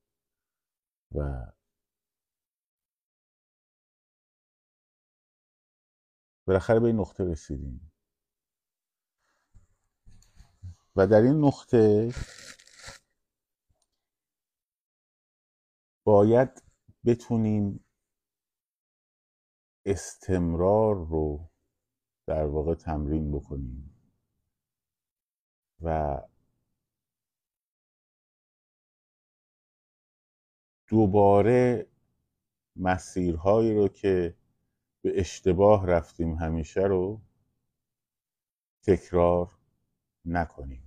و 1.14 1.46
بالاخره 6.46 6.80
به 6.80 6.86
این 6.86 6.96
نقطه 6.96 7.24
رسیدیم. 7.24 7.92
و 10.96 11.06
در 11.06 11.22
این 11.22 11.44
نقطه 11.44 12.14
باید 16.04 16.62
بتونیم 17.06 17.84
استمرار 19.86 20.94
رو 20.94 21.50
در 22.26 22.46
واقع 22.46 22.74
تمرین 22.74 23.32
بکنیم. 23.32 23.97
و 25.82 26.20
دوباره 30.88 31.86
مسیرهایی 32.76 33.74
رو 33.74 33.88
که 33.88 34.34
به 35.02 35.20
اشتباه 35.20 35.86
رفتیم 35.86 36.34
همیشه 36.34 36.80
رو 36.80 37.20
تکرار 38.82 39.50
نکنیم. 40.24 40.82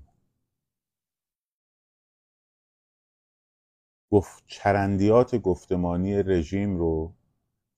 گفت 4.12 4.44
چرندیات 4.48 5.36
گفتمانی 5.36 6.24
رژیم 6.24 6.78
رو 6.78 7.14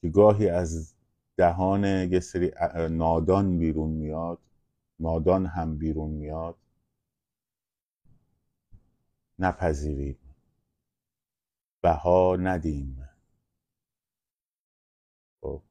که 0.01 0.09
گاهی 0.09 0.49
از 0.49 0.95
دهان 1.37 1.83
یه 1.85 2.19
سری 2.19 2.51
نادان 2.89 3.57
بیرون 3.59 3.89
میاد 3.89 4.39
نادان 4.99 5.45
هم 5.45 5.77
بیرون 5.77 6.09
میاد 6.11 6.57
نپذیریم. 9.39 10.19
بها 11.81 12.35
ندیم. 12.39 13.09
خب. 15.41 15.61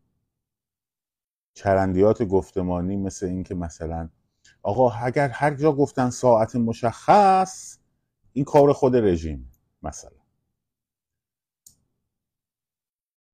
چرندیات 1.54 2.22
گفتمانی 2.22 2.96
مثل 2.96 3.26
این 3.26 3.42
که 3.42 3.54
مثلا 3.54 4.08
آقا 4.62 4.90
اگر 4.90 5.28
هر 5.28 5.54
جا 5.54 5.72
گفتن 5.72 6.10
ساعت 6.10 6.56
مشخص 6.56 7.78
این 8.32 8.44
کار 8.44 8.72
خود 8.72 8.96
رژیم 8.96 9.52
مثلا. 9.82 10.22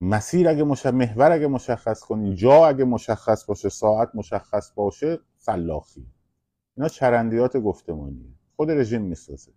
مسیر 0.00 0.48
اگه 0.48 0.64
مشخص 0.64 0.94
محور 0.94 1.32
اگه 1.32 1.46
مشخص 1.46 2.00
کنی 2.00 2.34
جا 2.34 2.66
اگه 2.66 2.84
مشخص 2.84 3.44
باشه 3.44 3.68
ساعت 3.68 4.10
مشخص 4.14 4.72
باشه 4.74 5.18
فلاخی. 5.38 6.06
اینا 6.76 6.88
چرندیات 6.88 7.56
گفتمانیه. 7.56 8.34
خود 8.56 8.70
رژیم 8.70 9.02
می‌سازه. 9.02 9.52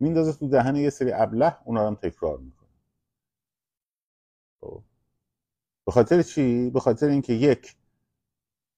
میندازه 0.00 0.32
تو 0.32 0.48
دهن 0.48 0.76
یه 0.76 0.90
سری 0.90 1.12
ابله 1.12 1.56
اونا 1.64 1.86
هم 1.86 1.94
تکرار 1.94 2.38
می‌کنه. 2.38 2.68
خب. 4.60 4.82
به 5.86 5.92
خاطر 5.92 6.22
چی؟ 6.22 6.70
به 6.70 6.80
خاطر 6.80 7.08
اینکه 7.08 7.32
یک 7.32 7.76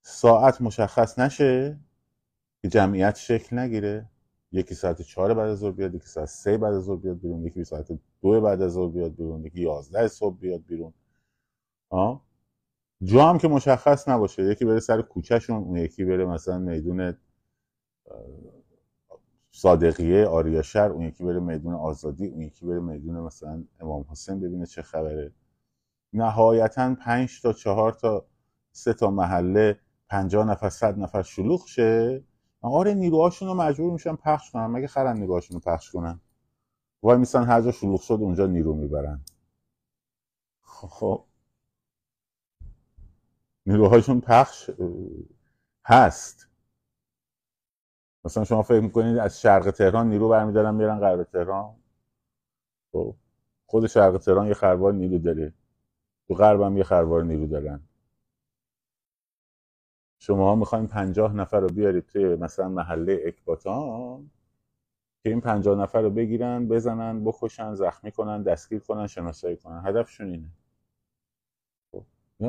ساعت 0.02 0.60
مشخص 0.60 1.18
نشه 1.18 1.80
که 2.62 2.68
جمعیت 2.68 3.16
شکل 3.16 3.58
نگیره. 3.58 4.08
یکی 4.52 4.74
ساعت 4.74 5.02
چهار 5.02 5.34
بعد 5.34 5.48
از 5.48 5.58
ظهر 5.58 5.72
بیاد 5.72 5.94
یکی 5.94 6.06
ساعت 6.06 6.28
سه 6.28 6.58
بعد 6.58 6.74
از 6.74 6.82
ظهر 6.82 6.96
بیاد 6.96 7.20
بیرون 7.20 7.46
یکی 7.46 7.64
ساعت 7.64 7.98
دو 8.22 8.40
بعد 8.40 8.62
از 8.62 8.72
ظهر 8.72 8.90
بیاد 8.90 9.16
بیرون 9.16 9.44
یکی 9.44 9.60
یازده 9.60 10.08
صبح 10.08 10.36
بیاد 10.36 10.66
بیرون. 10.66 10.94
آه. 11.88 12.24
جا 13.02 13.28
هم 13.28 13.38
که 13.38 13.48
مشخص 13.48 14.08
نباشه. 14.08 14.42
یکی 14.42 14.64
بره 14.64 14.80
سر 14.80 15.02
کوچهشون 15.02 15.56
اون 15.56 15.76
یکی 15.76 16.04
بره 16.04 16.24
مثلا 16.24 16.58
میدون 16.58 17.14
صادقیه 19.52 20.26
آریاشر 20.26 20.88
اون 20.90 21.02
یکی 21.02 21.24
بره 21.24 21.40
میدون 21.40 21.74
آزادی 21.74 22.26
اون 22.26 22.40
یکی 22.42 22.66
بره 22.66 22.80
میدون 22.80 23.20
مثلا 23.20 23.64
امام 23.80 24.04
حسین 24.10 24.40
ببینه 24.40 24.66
چه 24.66 24.82
خبره. 24.82 25.32
نهایتا 26.12 26.94
پنج 26.94 27.42
تا 27.42 27.52
چهار 27.52 27.92
تا 27.92 28.26
سه 28.72 28.92
تا 28.92 29.10
محله 29.10 29.80
پنجاه 30.08 30.46
نفر 30.46 30.68
صد 30.68 30.98
نفر 30.98 31.22
شلوغ 31.22 31.66
شه. 31.66 32.24
آره 32.60 32.94
نیروهاشون 32.94 33.48
رو 33.48 33.54
مجبور 33.54 33.92
میشن 33.92 34.16
پخش 34.16 34.50
کنن. 34.50 34.66
مگه 34.66 34.86
خرن 34.86 35.16
نیروهاشون 35.18 35.54
رو 35.54 35.60
پخش 35.60 35.90
کنن؟ 35.90 36.20
وای 37.02 37.18
میسن 37.18 37.44
هر 37.44 37.60
جا 37.62 37.72
شلوغ 37.72 38.00
شد 38.00 38.14
اونجا 38.14 38.46
نیرو 38.46 38.74
می‌برن. 38.74 39.20
خب. 40.62 41.24
نیروهاشون 43.66 44.20
پخش 44.20 44.70
هست. 45.84 46.48
مثلا 48.24 48.44
شما 48.44 48.62
فکر 48.62 48.80
می‌کنید 48.80 49.18
از 49.18 49.40
شرق 49.40 49.70
تهران 49.70 50.08
نیرو 50.08 50.28
برمیدارن 50.28 50.74
میرن 50.74 50.98
غرب 51.00 51.22
تهران؟ 51.22 51.74
خب 52.92 53.14
خود 53.66 53.86
شرق 53.86 54.18
تهران 54.18 54.46
یه 54.46 54.54
خروار 54.54 54.92
نیرو 54.92 55.18
داره. 55.18 55.52
تو 56.28 56.34
غرب 56.34 56.60
هم 56.60 56.76
یه 56.76 56.84
خروار 56.84 57.24
نیرو 57.24 57.46
دارن. 57.46 57.80
شما 60.18 60.44
ها 60.48 60.54
می‌خواین 60.56 60.86
پنجاه 60.86 61.34
نفر 61.34 61.60
رو 61.60 61.68
بیارید 61.68 62.06
توی 62.06 62.36
مثلا 62.36 62.68
محله 62.68 63.22
اکباتان 63.26 64.30
که 65.22 65.28
این 65.30 65.40
پنجاه 65.40 65.78
نفر 65.78 66.00
رو 66.02 66.10
بگیرن 66.10 66.68
بزنن 66.68 67.24
بکشن 67.24 67.74
زخمی 67.74 68.12
کنن 68.12 68.42
دستگیر 68.42 68.78
کنن 68.78 69.06
شناسایی 69.06 69.56
کنن. 69.56 69.82
هدفشون 69.86 70.30
اینه. 70.30 70.48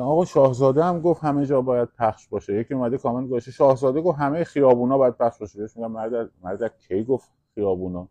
آقا 0.00 0.24
شاهزاده 0.24 0.84
هم 0.84 1.00
گفت 1.00 1.24
همه 1.24 1.46
جا 1.46 1.62
باید 1.62 1.88
پخش 1.88 2.28
باشه. 2.28 2.54
یکی 2.54 2.74
اومده 2.74 2.98
کامنت 2.98 3.28
گذاشته. 3.28 3.50
شاهزاده 3.50 4.00
گفت 4.00 4.18
همه 4.18 4.44
خیابونا 4.44 4.98
باید 4.98 5.14
پخش 5.16 5.38
باشه. 5.38 5.58
بهش 5.58 5.76
میگم 5.76 5.90
مرد 5.92 6.30
مرد 6.42 6.78
کی 6.78 7.04
گفت 7.04 7.32
خیابونا؟ 7.54 8.08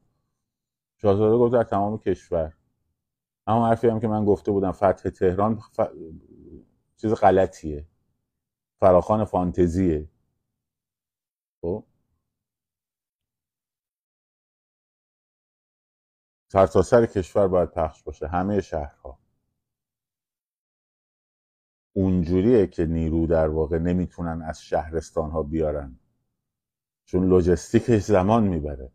شاهزاده 0.97 1.37
گفت 1.37 1.53
در 1.53 1.63
تمام 1.63 1.97
کشور. 1.97 2.53
اما 3.47 3.67
حرفی 3.67 3.87
هم 3.87 3.99
که 3.99 4.07
من 4.07 4.25
گفته 4.25 4.51
بودم 4.51 4.71
فتح 4.71 5.09
تهران 5.09 5.55
ف... 5.59 5.81
چیز 6.97 7.13
غلطیه. 7.13 7.87
فراخان 8.79 9.25
فانتزیه. 9.25 10.09
خب؟ 11.61 11.83
سرتاسر 16.51 17.05
کشور 17.05 17.47
باید 17.47 17.71
پخش 17.71 18.03
باشه. 18.03 18.27
همه 18.27 18.61
شهرها. 18.61 19.22
اونجوریه 21.93 22.67
که 22.67 22.86
نیرو 22.86 23.27
در 23.27 23.47
واقع 23.47 23.77
نمی‌تونن 23.77 24.41
از 24.41 24.62
شهرستان 24.62 25.32
ها 25.32 25.43
بیارن. 25.43 25.99
چون 27.06 27.29
لوجستیکش 27.29 28.03
زمان 28.03 28.43
می‌بره. 28.47 28.91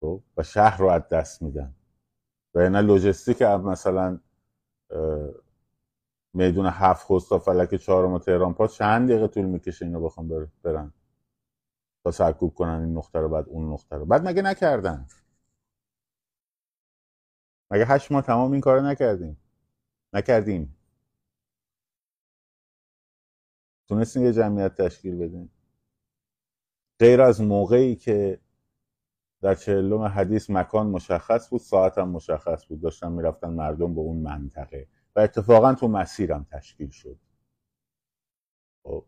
خب؟ 0.00 0.22
و 0.36 0.42
شهر 0.42 0.78
رو 0.78 0.86
از 0.88 1.08
دست 1.08 1.42
میدن. 1.42 1.74
و 2.54 2.62
یعنی 2.62 2.82
لوجستیک 2.82 3.42
مثلا 3.42 4.20
میدون 6.34 6.66
هفت 6.66 7.06
خوست 7.06 7.30
تا 7.30 7.38
فلک 7.38 7.74
چهارم 7.74 8.12
و 8.12 8.18
تهران 8.18 8.54
پاس 8.54 8.74
چند 8.74 9.08
دقیقه 9.08 9.28
طول 9.28 9.44
می‌کشه 9.44 9.84
اینو 9.84 10.00
بخوام 10.00 10.50
برن. 10.62 10.92
تا 12.04 12.10
سرکوب 12.10 12.54
کنن 12.54 12.80
این 12.82 12.96
نقطه 12.98 13.18
رو 13.18 13.28
بعد 13.28 13.48
اون 13.48 13.72
نقطه 13.72 13.96
رو. 13.96 14.04
بعد 14.04 14.28
مگه 14.28 14.42
نکردن؟ 14.42 15.06
مگه 17.70 17.84
هشت 17.86 18.12
ماه 18.12 18.22
تمام 18.22 18.52
این 18.52 18.60
کار 18.60 18.80
نکردیم؟ 18.80 19.36
نکردیم. 20.12 20.76
تونستین 23.92 24.22
یه 24.22 24.32
جمعیت 24.32 24.74
تشکیل 24.74 25.18
بدین 25.18 25.48
غیر 26.98 27.22
از 27.22 27.40
موقعی 27.40 27.96
که 27.96 28.40
در 29.42 29.54
چهلم 29.54 30.02
حدیث 30.02 30.50
مکان 30.50 30.86
مشخص 30.86 31.48
بود 31.50 31.60
ساعت 31.60 31.98
هم 31.98 32.08
مشخص 32.08 32.66
بود. 32.66 32.80
داشتن 32.80 33.12
می‌رفتن 33.12 33.50
مردم 33.50 33.94
به 33.94 34.00
اون 34.00 34.16
منطقه. 34.16 34.88
و 35.16 35.20
اتفاقا 35.20 35.74
تو 35.74 35.88
مسیرم 35.88 36.46
تشکیل 36.52 36.90
شد. 36.90 37.18
خب. 38.82 39.04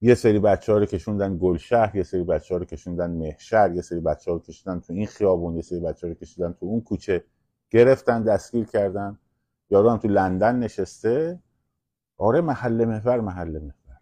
یه 0.00 0.14
سری 0.14 0.38
بچه 0.38 0.72
ها 0.72 0.78
رو 0.78 0.86
کشوندن 0.86 1.38
گلشهر 1.40 1.96
یه 1.96 2.02
سری 2.02 2.24
بچه 2.24 2.54
ها 2.54 2.58
رو 2.58 2.64
کشوندن 2.64 3.10
مهشهر 3.10 3.72
یه 3.74 3.82
سری 3.82 4.00
بچه 4.00 4.30
ها 4.30 4.36
رو 4.36 4.42
کشوندن 4.42 4.80
تو 4.80 4.92
این 4.92 5.06
خیابون 5.06 5.56
یه 5.56 5.62
سری 5.62 5.80
بچه 5.80 6.06
ها 6.06 6.12
رو 6.12 6.18
کشوندن 6.18 6.52
تو 6.52 6.66
اون 6.66 6.80
کوچه. 6.80 7.24
گرفتن 7.70 8.22
دستگیر 8.22 8.64
کردن. 8.64 9.18
یارو 9.70 9.90
هم 9.90 9.98
تو 9.98 10.08
لندن 10.08 10.58
نشسته. 10.58 11.40
آره 12.22 12.40
محل 12.40 12.84
محور 12.84 13.20
محل 13.20 13.58
محور. 13.58 14.00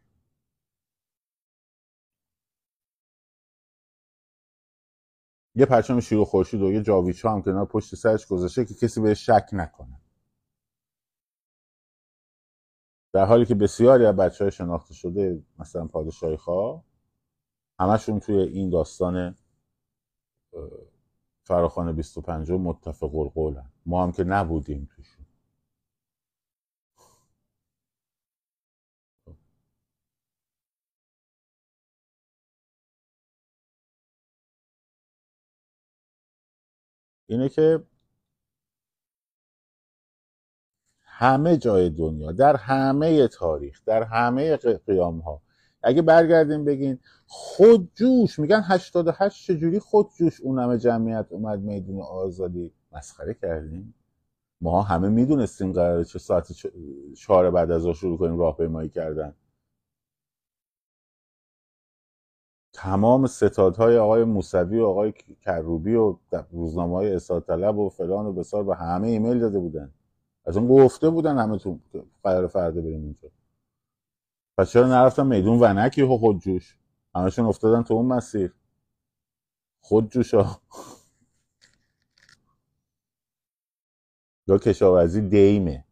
یه 5.54 5.66
پرچم 5.66 6.00
شیر 6.00 6.18
و 6.18 6.24
خورشید 6.24 6.62
و 6.62 6.72
یه 6.72 6.82
جاویچا 6.82 7.32
هم 7.32 7.42
کنار 7.42 7.66
پشت 7.66 7.94
سرش 7.94 8.26
گذاشته 8.26 8.64
که 8.64 8.74
کسی 8.74 9.00
بهش 9.00 9.26
شک 9.26 9.48
نکنه. 9.52 10.00
در 13.12 13.24
حالی 13.26 13.44
که 13.46 13.54
بسیاری 13.54 14.06
از 14.06 14.16
بچه 14.16 14.44
های 14.44 14.52
شناخته 14.52 14.94
شده 14.94 15.42
مثلا 15.58 15.86
پادشاهی 15.86 16.36
خواه 16.36 16.84
همشون 17.80 18.20
توی 18.20 18.36
این 18.36 18.70
داستان 18.70 19.36
فراخان 21.44 21.96
25 21.96 22.50
متفق 22.50 23.16
القولن. 23.16 23.72
ما 23.86 24.02
هم 24.02 24.12
که 24.12 24.24
نبودیم 24.24 24.88
توشون. 24.96 25.19
اینه 37.30 37.48
که 37.48 37.82
همه 41.02 41.56
جای 41.56 41.90
دنیا 41.90 42.32
در 42.32 42.56
همه 42.56 43.28
تاریخ 43.28 43.80
در 43.86 44.02
همه 44.02 44.56
قیام 44.56 45.18
ها 45.18 45.42
اگه 45.82 46.02
برگردیم 46.02 46.64
بگین 46.64 46.98
خودجوش 47.26 48.38
میگن 48.38 48.62
88 48.64 49.46
چجوری 49.46 49.78
خودجوش 49.78 50.40
اون 50.40 50.58
همه 50.58 50.78
جمعیت 50.78 51.26
اومد 51.30 51.60
میدون 51.60 52.00
آزادی؟ 52.00 52.72
مسخره 52.92 53.34
کردیم. 53.34 53.94
ما 54.60 54.82
همه 54.82 55.08
می‌دونستیم 55.08 55.72
قراره 55.72 56.04
چه 56.04 56.18
ساعت 56.18 56.52
چهار 57.16 57.50
بعد 57.50 57.70
از 57.70 57.86
شروع 57.86 58.18
کنیم 58.18 58.38
راهپیمایی 58.38 58.88
کردن. 58.88 59.34
تمام 62.80 63.26
ستادهای 63.26 63.98
آقای 63.98 64.24
موسوی 64.24 64.80
و 64.80 64.86
آقای 64.86 65.12
کروبی 65.42 65.94
و 65.94 66.16
روزنامه 66.50 66.94
های 66.94 67.20
طلب 67.46 67.78
و 67.78 67.88
فلان 67.88 68.26
و 68.26 68.32
بسار 68.32 68.64
به 68.64 68.76
همه 68.76 69.08
ایمیل 69.08 69.38
داده 69.38 69.58
بودن. 69.58 69.92
از 70.44 70.56
اون 70.56 70.68
گفته 70.68 71.10
بودن 71.10 71.38
همه 71.38 71.58
تو 71.58 71.78
قرار 72.22 72.46
فردا 72.46 72.80
بریم 72.80 73.02
اونجا. 73.02 73.28
پس 74.58 74.70
چرا 74.70 74.88
نرفتن 74.88 75.26
میدون 75.26 75.58
ونک 75.60 75.98
یهو 75.98 76.18
خودجوش؟ 76.18 76.76
همشون 77.14 77.46
افتادن 77.46 77.82
تو 77.82 77.94
اون 77.94 78.06
مسیر. 78.06 78.54
خودجوش 79.80 80.34
ها 80.34 80.60
یا 84.46 84.58
کشاورزی 84.58 85.20
دیمه. 85.20 85.84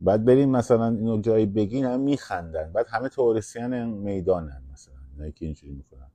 بعد 0.00 0.24
بریم 0.24 0.50
مثلا 0.50 0.88
اینو 0.88 1.20
جایی 1.20 1.46
بگین 1.46 1.84
هم 1.84 2.00
میخندن. 2.00 2.72
بعد 2.72 2.86
همه 2.88 3.08
تئوریسین 3.08 3.84
می‌دانن 3.84 4.62
مثلا. 4.72 4.91
اینایی 5.12 5.32
که 5.32 5.44
اینجوری 5.44 5.72
می‌کنن. 5.72 6.10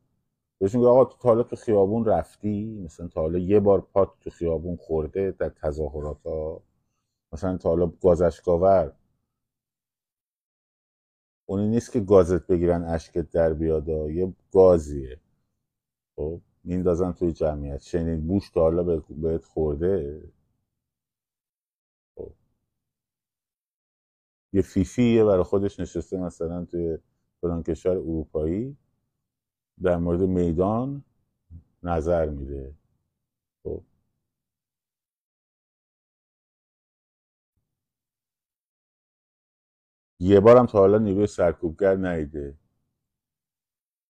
بهشون 0.60 0.80
میگه 0.80 0.90
آقا 0.92 1.06
تو 1.06 1.28
حالا 1.28 1.44
تو 1.44 1.56
خیابون 1.56 2.06
رفتی؟ 2.06 2.82
مثلا 2.86 3.08
تا 3.08 3.22
حالا 3.22 3.40
یه 3.40 3.60
بار 3.60 3.82
پات 3.82 4.10
تو 4.22 4.30
خیابون 4.30 4.76
خورده 4.78 5.32
در 5.32 5.50
تظاهرات 5.50 6.24
ها 6.24 6.64
مثلا 7.34 7.58
تا 7.58 7.70
حالا 7.70 7.88
گازشگاور؟ 7.88 8.94
اونی 11.46 11.68
نیست 11.68 11.92
که 11.92 12.00
گازت 12.00 12.48
بگیرن 12.48 12.84
اشکت 12.84 13.30
در 13.32 13.54
بیاد 13.54 13.90
ها. 13.90 14.12
یه 14.12 14.34
گازیه. 14.52 15.20
خب 16.16 16.42
میندازن 16.64 17.12
توی 17.12 17.32
جمعیت. 17.34 17.82
شنید 17.82 18.28
بوش 18.28 18.50
تا 18.50 18.62
حالا 18.62 19.02
بهت 19.10 19.46
خورده؟ 19.46 20.22
خب. 22.16 22.34
یه 24.54 24.62
فیفیه 24.62 25.26
برای 25.26 25.44
خودش 25.44 25.80
نشسته 25.80 26.18
مثلا 26.18 26.66
توی 26.66 26.98
فلان 27.42 27.64
کشور 27.64 27.92
اروپایی. 27.92 28.78
در 29.84 29.98
مورد 29.98 30.22
میدان 30.22 31.04
نظر 31.84 32.30
میده. 32.30 32.74
خب. 33.64 33.84
یه 40.20 40.40
بارم 40.40 40.66
تا 40.66 40.80
حالا 40.80 40.98
نیروی 40.98 41.28
سرکوبگر 41.28 41.96
ندیده 41.96 42.56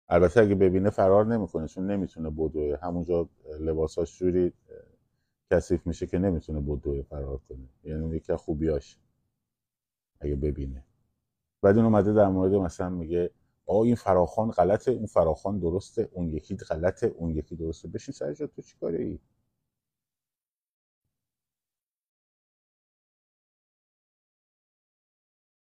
البته 0.10 0.42
اگه 0.42 0.56
ببینه 0.56 0.90
فرار 0.90 1.26
نمی‌کنه 1.26 1.68
چون 1.68 1.92
نمی‌تونه 1.92 2.30
بدوه 2.30 2.78
همونجا 2.84 3.30
لباساش 3.60 4.20
جوری 4.20 4.54
کثیف 5.52 5.88
میشه 5.88 6.08
که 6.08 6.18
نمی‌تونه 6.20 6.62
بدوه 6.62 7.02
فرار 7.02 7.38
کنه. 7.50 7.70
یعنی 7.84 8.04
اون 8.04 8.14
یکی 8.16 8.36
خوبیاش 8.36 8.98
اگه 10.20 10.36
ببینه. 10.36 10.84
بعد 11.62 11.76
این 11.78 11.86
اومده 11.86 12.14
در 12.14 12.28
مورد 12.28 12.54
مثلا 12.54 12.90
میگه 12.90 13.32
آه 13.68 13.82
این 13.82 13.96
فراخان 13.96 14.52
غلطه 14.52 14.92
اون 14.92 15.08
فراخان 15.08 15.60
درسته 15.60 16.10
اون 16.14 16.30
یکی 16.30 16.58
غلطه 16.58 17.08
اون 17.08 17.32
یکی 17.32 17.58
درسته. 17.58 17.90
بشین 17.90 18.14
سر 18.14 18.34
جات 18.34 18.52
تو 18.58 18.64
چیکاره 18.64 19.04
ای 19.04 19.20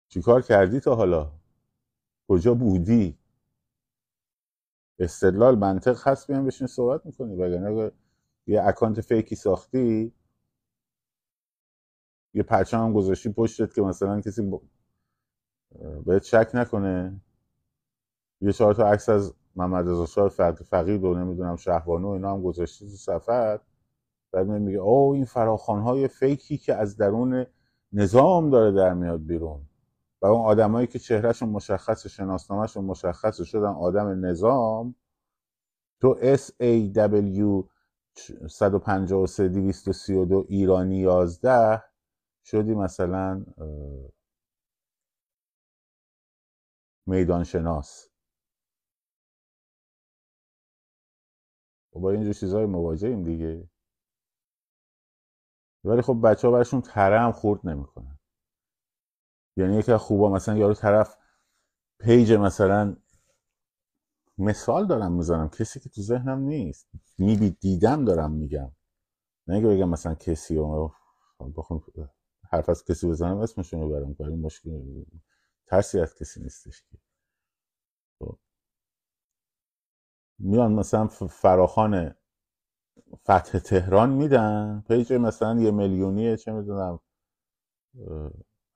چیکار 0.08 0.42
کردی 0.42 0.80
تا 0.80 0.94
حالا؟ 0.96 1.32
کجا 2.28 2.54
بودی؟ 2.54 3.18
استدلال 5.00 5.58
منطق 5.58 6.08
هست 6.08 6.26
بیان 6.28 6.46
بشین 6.46 6.66
صحبت 6.66 7.06
می‌کنی. 7.06 7.36
وگرنه 7.36 7.68
اگه 7.70 7.92
یه 8.46 8.62
اکانت 8.68 9.00
فیکی 9.00 9.36
ساختی 9.36 10.12
یه 12.34 12.42
پرچم 12.42 12.78
هم 12.84 12.92
گذاشتی 12.92 13.32
پشتت 13.32 13.74
که 13.74 13.82
مثلا 13.82 14.20
کسی 14.20 14.42
ب- 14.42 14.62
بهت 16.06 16.22
شک 16.24 16.50
نکنه. 16.54 17.20
یه 18.40 18.52
چهار 18.52 18.74
تا 18.74 18.88
عکس 18.88 19.08
از 19.08 19.34
محمد 19.56 19.88
رضا 19.88 20.06
شاه 20.06 20.28
فق- 20.28 20.62
فقید 20.62 21.04
و 21.04 21.14
نمی‌دونم 21.14 21.56
شهبانو 21.56 22.08
اینا 22.08 22.32
هم 22.32 22.42
گذاشتی 22.42 22.90
تو 22.90 22.96
صفحت 22.96 23.60
بعد 24.32 24.46
میگه 24.48 24.78
اوه 24.78 25.14
این 25.16 25.24
فراخوان 25.24 25.82
های 25.82 26.08
فیکی 26.08 26.58
که 26.58 26.74
از 26.74 26.96
درون 26.96 27.46
نظام 27.92 28.50
داره 28.50 28.72
در 28.72 28.94
میاد 28.94 29.26
بیرون. 29.26 29.62
و 30.22 30.26
اون 30.26 30.46
آدمایی 30.46 30.86
که 30.86 30.98
چهرهشون 30.98 31.48
مشخص 31.48 32.06
شناسنامهشون 32.06 32.84
مشخص 32.84 33.42
شدن 33.42 33.68
آدم 33.68 34.26
نظام. 34.26 34.94
تو 36.00 36.16
اس 36.22 36.52
دبلیو 36.96 37.64
153 38.50 39.48
232 39.48 40.46
ایرانی 40.48 40.96
11 40.98 41.82
شدی 42.44 42.74
مثلا 42.74 43.46
میدان 47.06 47.44
شناس 47.44 48.09
با 51.92 52.10
اینجور 52.10 52.32
چیزهای 52.32 52.66
مواجهیم 52.66 53.24
دیگه. 53.24 53.68
ولی 55.84 56.02
خب 56.02 56.20
بچه 56.24 56.48
ها 56.48 56.54
برشون 56.54 56.80
تره 56.80 57.20
هم 57.20 57.32
خورد 57.32 57.60
نمی‌کنن. 57.68 58.18
یعنی 59.56 59.76
یکی 59.76 59.92
از 59.92 60.00
خوبا 60.00 60.30
مثلا 60.30 60.56
یارو 60.56 60.74
طرف 60.74 61.16
پیج 61.98 62.32
مثلا 62.32 62.96
مثال 64.38 64.86
دارم 64.86 65.12
می‌زنم 65.12 65.48
کسی 65.48 65.80
که 65.80 65.88
تو 65.88 66.02
ذهنم 66.02 66.38
نیست. 66.38 66.88
میبی 67.18 67.50
دیدم 67.50 68.04
دارم 68.04 68.32
میگم. 68.32 68.72
نه 69.46 69.54
اینکه 69.54 69.68
بگم 69.68 69.88
مثلا 69.88 70.14
کسی 70.14 70.56
رو 70.56 70.94
بخون 71.56 71.82
حرف 72.50 72.68
از 72.68 72.84
کسی 72.84 73.08
بزنم 73.08 73.38
اسمشو 73.38 73.78
می‌برم 73.78 74.16
ولی 74.20 74.36
مشکل 74.36 75.04
ترسی 75.66 76.00
از 76.00 76.14
کسی 76.14 76.42
نیستش 76.42 76.82
که 76.82 76.98
خب. 78.18 78.38
میان 80.40 80.72
مثلا 80.72 81.06
فراخان 81.08 82.14
فتح 83.24 83.58
تهران 83.58 84.10
میدن؟ 84.10 84.84
پیج 84.88 85.12
مثلا 85.12 85.60
یه 85.60 85.70
میلیونیه 85.70 86.36
چه 86.36 86.52
می‌دونم 86.52 87.00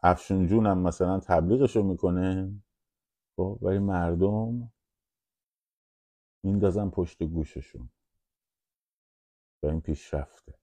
افشون 0.02 0.66
هم 0.66 0.78
مثلا 0.78 1.20
تبلیغشو 1.20 1.82
می‌کنه. 1.82 2.62
خب 3.36 3.58
ولی 3.62 3.78
مردم 3.78 4.72
میندازن 6.44 6.90
پشت 6.90 7.22
گوششون. 7.22 7.90
و 9.62 9.66
این 9.66 9.80
پیشرفته. 9.80 10.54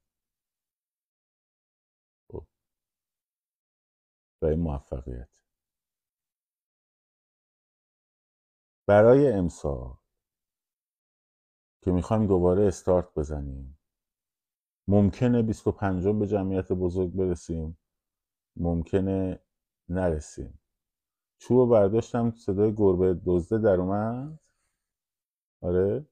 خب. 2.32 2.46
و 4.42 4.46
این 4.46 4.60
موفقیت. 4.60 5.30
برای 8.88 9.32
امسال 9.32 10.01
که 11.82 11.92
می‌خوایم 11.92 12.28
دوباره 12.28 12.64
استارت 12.68 13.14
بزنیم. 13.14 13.80
ممکنه 14.88 15.42
25 15.42 16.08
به 16.08 16.28
جمعیت 16.28 16.72
بزرگ 16.72 17.12
برسیم. 17.14 17.78
ممکنه 18.56 19.40
نرسیم. 19.90 20.60
چوب 21.38 21.70
برداشتم 21.72 22.32
صدای 22.32 22.76
گربه 22.76 23.22
دزده 23.26 23.58
در 23.58 23.80
اومد. 23.82 24.40
آره. 25.62 26.06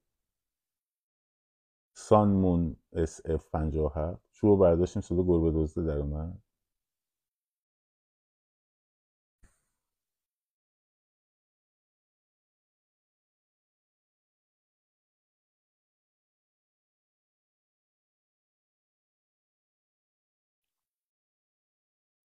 سانمون 1.94 2.76
اس 2.92 3.20
اف 3.26 3.50
57 3.50 4.22
چوب 4.32 4.60
برداشتیم 4.60 5.02
صدای 5.02 5.26
گربه 5.26 5.50
دزده 5.50 5.86
در 5.86 5.98
اومد. 5.98 6.42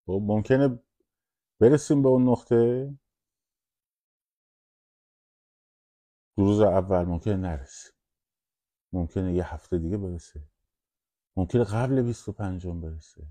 خب 0.06 0.22
ممکنه 0.24 0.80
برسیم 1.62 2.02
به 2.04 2.10
اون 2.10 2.30
نقطه؟ 2.30 2.94
روز 6.38 6.62
اول 6.62 7.06
ممکنه 7.06 7.36
نرسیم 7.38 7.94
ممکنه 8.94 9.34
یه 9.34 9.54
هفته 9.54 9.78
دیگه 9.78 9.98
برسه. 9.98 10.48
ممکنه 11.38 11.64
قبل 11.64 12.02
25 12.02 12.68
برسه. 12.68 13.28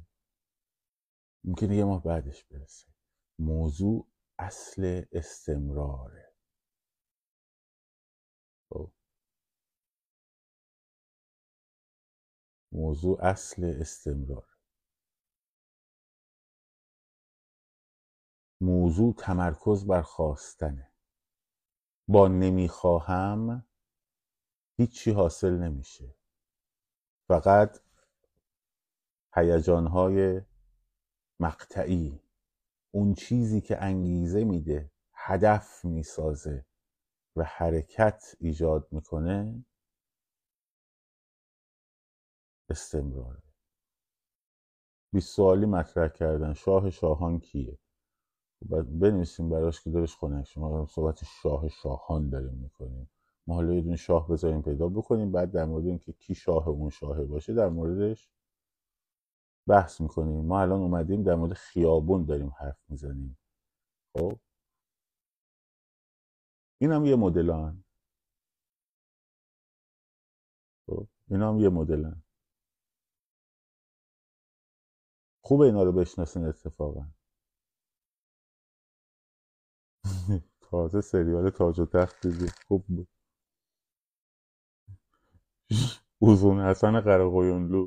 ممکنه 1.45 1.77
یه 1.77 1.85
ماه 1.85 2.03
بعدش 2.03 2.45
برسه. 2.45 2.89
موضوع 3.39 4.09
اصل 4.39 5.05
استمراره. 5.13 6.35
خب. 8.71 8.93
موضوع 12.73 13.19
اصل 13.25 13.65
استمرار 13.81 14.54
موضوع 18.65 19.15
تمرکز 19.19 19.87
بر 19.87 20.03
خواستنه. 20.03 20.91
با 22.09 22.29
نمی‌خواهم 22.29 23.67
هیچی 24.77 25.11
حاصل 25.11 25.53
نمیشه. 25.53 26.15
فقط 27.29 27.79
هیجانهای 29.35 30.43
مقطعی. 31.41 32.21
اون 32.91 33.15
چیزی 33.15 33.61
که 33.61 33.83
انگیزه 33.83 34.45
میده 34.45 34.91
هدف 35.13 35.85
می‌سازه 35.85 36.67
و 37.37 37.45
حرکت 37.45 38.35
ایجاد 38.41 38.89
می‌کنه 38.91 39.65
استمراره. 42.71 43.43
بیست 45.13 45.35
سوالی 45.37 45.67
مطرح 45.67 46.09
کردن. 46.09 46.55
شاه 46.55 46.91
شاهان 46.91 47.41
کیه؟ 47.41 47.79
بنویسیم 48.71 49.49
براش 49.51 49.83
که 49.83 49.91
دلش 49.91 50.17
خنک 50.17 50.47
شما 50.47 50.87
صحبت 50.87 51.25
شاه 51.25 51.69
شاهان 51.69 52.29
داریم 52.31 52.55
می‌کنیم. 52.55 53.11
ما 53.47 53.55
حالا 53.55 53.75
یه 53.75 53.97
شاه 53.97 54.29
بذاریم 54.29 54.63
پیدا 54.63 54.89
بکنیم 54.89 55.33
بعد 55.33 55.51
در 55.53 55.65
مورد 55.65 55.87
اینکه 55.87 56.13
کی 56.13 56.35
شاه 56.35 56.69
اون 56.69 56.91
شاهه 56.91 57.25
باشه 57.25 57.55
در 57.55 57.69
موردش 57.69 58.29
بحث 59.69 60.01
می‌کنیم. 60.01 60.45
ما 60.45 60.61
الان 60.61 60.81
اومدیم 60.81 61.23
در 61.23 61.35
مورد 61.35 61.53
خیابون 61.53 62.25
داریم 62.25 62.53
حرف 62.59 62.79
می‌زنیم. 62.89 63.39
خب؟ 64.17 64.39
این 66.81 66.93
هم 66.93 67.05
یه 67.05 67.17
مدلان 67.17 67.85
خب؟ 70.87 71.07
این 71.31 71.43
هم 71.43 71.59
یه 71.61 71.69
مدلن. 71.69 72.23
خوبه 75.43 75.67
اینا 75.67 75.83
رو 75.83 75.93
بشناسین 75.93 76.45
اتفاقا. 76.45 77.07
تازه 80.71 81.01
سریال 81.01 81.51
تاج 81.51 81.81
و 81.81 81.87
تخت 81.87 82.27
دیدی. 82.27 82.47
خوب 82.69 82.85
بود. 82.89 83.09
اوزون 86.23 86.61
حسن 86.61 87.01
قرقویونلو 87.01 87.83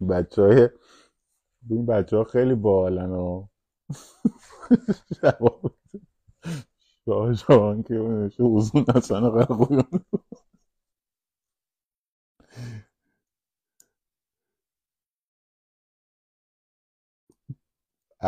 بچه 0.08 0.42
های 0.42 0.68
این 1.70 1.86
بچه 1.86 2.16
ها 2.16 2.24
خیلی 2.24 2.54
بالن 2.54 3.10
ها. 3.10 3.50
شاه 7.04 7.34
شاهان 7.34 7.82
که 7.82 7.94
اوزون 8.38 8.84
حسن 8.94 9.28
قرقویونلو 9.30 9.98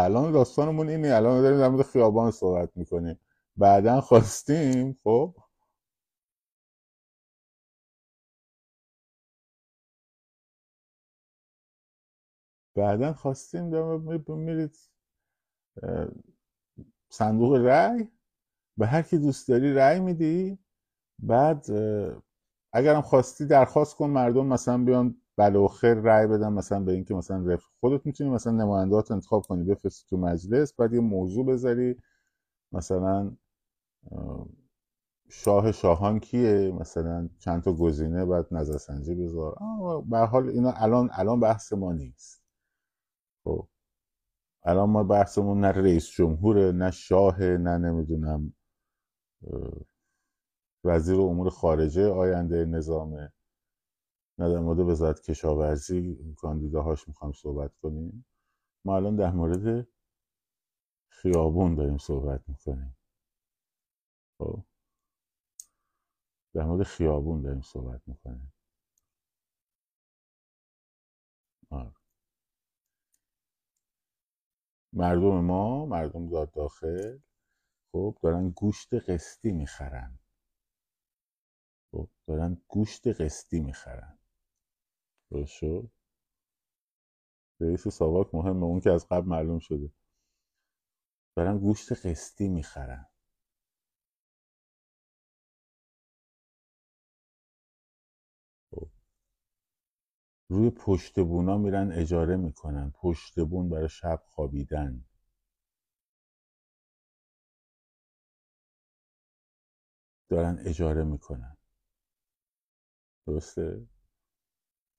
الان 0.05 0.33
داستانمون 0.33 0.89
اینه 0.89 1.15
الان 1.15 1.43
داریم 1.43 1.59
در 1.59 1.69
مورد 1.69 1.87
خیابان 1.87 2.31
صحبت 2.31 2.77
می‌کنیم. 2.77 3.21
بعدا 3.57 4.01
خواستیم 4.01 4.99
خب؟ 5.05 5.37
بعدا 12.77 13.13
خواستیم 13.13 13.71
میرید 14.29 14.79
صندوق 17.11 17.55
رأی؟ 17.55 18.09
به 18.77 18.87
هر 18.87 19.03
کی 19.03 19.19
دوست 19.19 19.49
داری 19.49 19.75
رأی 19.75 20.01
میدی. 20.01 20.59
بعد 21.19 21.67
اگرم 22.73 23.03
خواستی 23.03 23.47
درخواست 23.47 23.97
کن 23.97 24.11
مردم 24.11 24.47
مثلا 24.47 24.85
بیان 24.85 25.23
و 25.39 25.69
خیر 25.69 25.95
رأی 25.95 26.27
بدن 26.27 26.53
مثلا 26.53 26.81
به 26.81 26.93
اینکه 26.93 27.15
مثلا 27.15 27.45
رف... 27.47 27.65
خودت 27.81 28.07
می‌تونی 28.07 28.31
مثلا 28.31 28.53
نمایندات 28.53 29.11
انتخاب 29.11 29.43
کنی 29.43 29.65
بفرستی 29.65 30.07
تو 30.11 30.17
مجلس 30.17 30.75
بعد 30.75 30.93
یه 30.93 31.01
موضوع 31.01 31.47
بذاری. 31.47 31.97
مثلا 32.73 33.37
شاه 35.29 35.73
شاهان 35.73 36.21
کیه؟ 36.21 36.73
مثلا 36.81 37.29
چند 37.39 37.63
تا 37.63 37.73
گزینه 37.73 38.25
بعد 38.25 38.47
نظرسنجی 38.51 39.15
بذار. 39.15 39.57
به 40.11 40.19
حال 40.19 40.49
اینا 40.49 40.73
الان 40.73 41.11
الان 41.13 41.41
بحث 41.41 41.73
ما 41.73 41.93
نیست. 41.93 42.43
خب. 43.45 43.69
الان 44.65 44.91
ما 44.91 45.05
بحثمون 45.05 45.61
نه 45.61 45.69
رئیس 45.69 46.11
جمهوره 46.11 46.73
نه 46.73 46.91
شاه 46.91 47.43
نه 47.43 47.79
نمی‌دونم 47.79 48.55
وزیر 50.85 51.21
امور 51.21 51.51
خارجه 51.51 52.11
آینده 52.11 52.65
نظامه. 52.65 53.33
نه 54.39 54.53
در 54.53 54.61
مورد 54.61 54.79
وزارت 54.81 55.21
کشاورزی 55.21 56.35
کاندیداهاش 56.37 57.09
می‌خوایم 57.09 57.33
صحبت 57.33 57.77
کنیم. 57.77 58.27
ما 58.85 58.97
الان 58.97 59.17
در 59.17 59.31
مورد 59.33 59.89
خیابون 61.09 61.75
داریم 61.75 61.99
صحبت 61.99 62.49
می‌کنیم. 62.49 62.97
خب. 64.39 64.65
در 66.55 66.65
مورد 66.65 66.83
خیابون 66.87 67.43
داریم 67.43 67.61
صحبت 67.63 68.03
می‌کنیم. 68.07 68.53
مردم 74.93 75.41
ما 75.45 75.87
مردم 75.87 76.29
داد 76.29 76.51
داخل 76.53 77.19
خب 77.93 78.19
دارن 78.23 78.51
گوشت 78.51 78.95
قسطی 78.95 79.53
می‌خرن. 79.53 80.19
خب 81.93 82.09
دارن 82.27 82.63
گوشت 82.69 83.09
قسطی 83.09 83.61
می‌خرن. 83.61 84.18
درست 85.31 85.53
شد؟ 85.53 85.91
رئیس 87.61 87.89
ساواک 87.89 88.35
مهمه 88.35 88.65
اون 88.65 88.81
که 88.81 88.91
از 88.91 89.07
قبل 89.09 89.29
معلوم 89.29 89.59
شده. 89.59 89.93
دارن 91.37 91.59
گوشت 91.59 91.93
قسطی 92.07 92.49
می‌خرن. 92.49 93.07
خب. 98.71 98.89
روی 100.49 100.71
پشت 100.71 101.21
بونا 101.21 101.59
میرن 101.59 101.93
اجاره 101.93 102.37
می‌کنن. 102.37 102.93
پشت 102.95 103.41
بون 103.41 103.69
برای 103.69 103.89
شب 103.89 104.23
خوابیدن. 104.27 105.05
دارن 110.29 110.59
اجاره 110.67 111.05
می‌کنن. 111.05 111.57
درسته؟ 113.27 113.87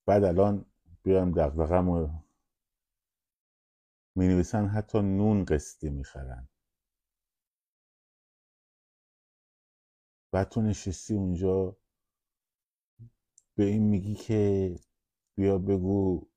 بعد 0.10 0.24
الان 0.24 0.66
بیایم 1.04 1.32
دقدقم 1.32 1.90
و 1.90 2.08
می 4.16 4.28
نویسن 4.28 4.68
حتی 4.68 5.02
نون 5.02 5.46
قسطی 5.46 5.90
می‌خرن. 5.90 6.50
بعد 10.32 10.50
تو 10.50 10.62
نشستی 10.62 11.14
اونجا 11.14 11.78
به 13.56 13.64
این 13.64 13.84
میگی 13.84 14.16
که 14.16 14.76
بیا 15.36 15.58
بگو 15.58 16.30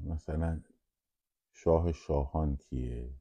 مثلا 0.00 0.62
شاه 1.52 1.92
شاهان 1.92 2.56
کیه؟ 2.56 3.20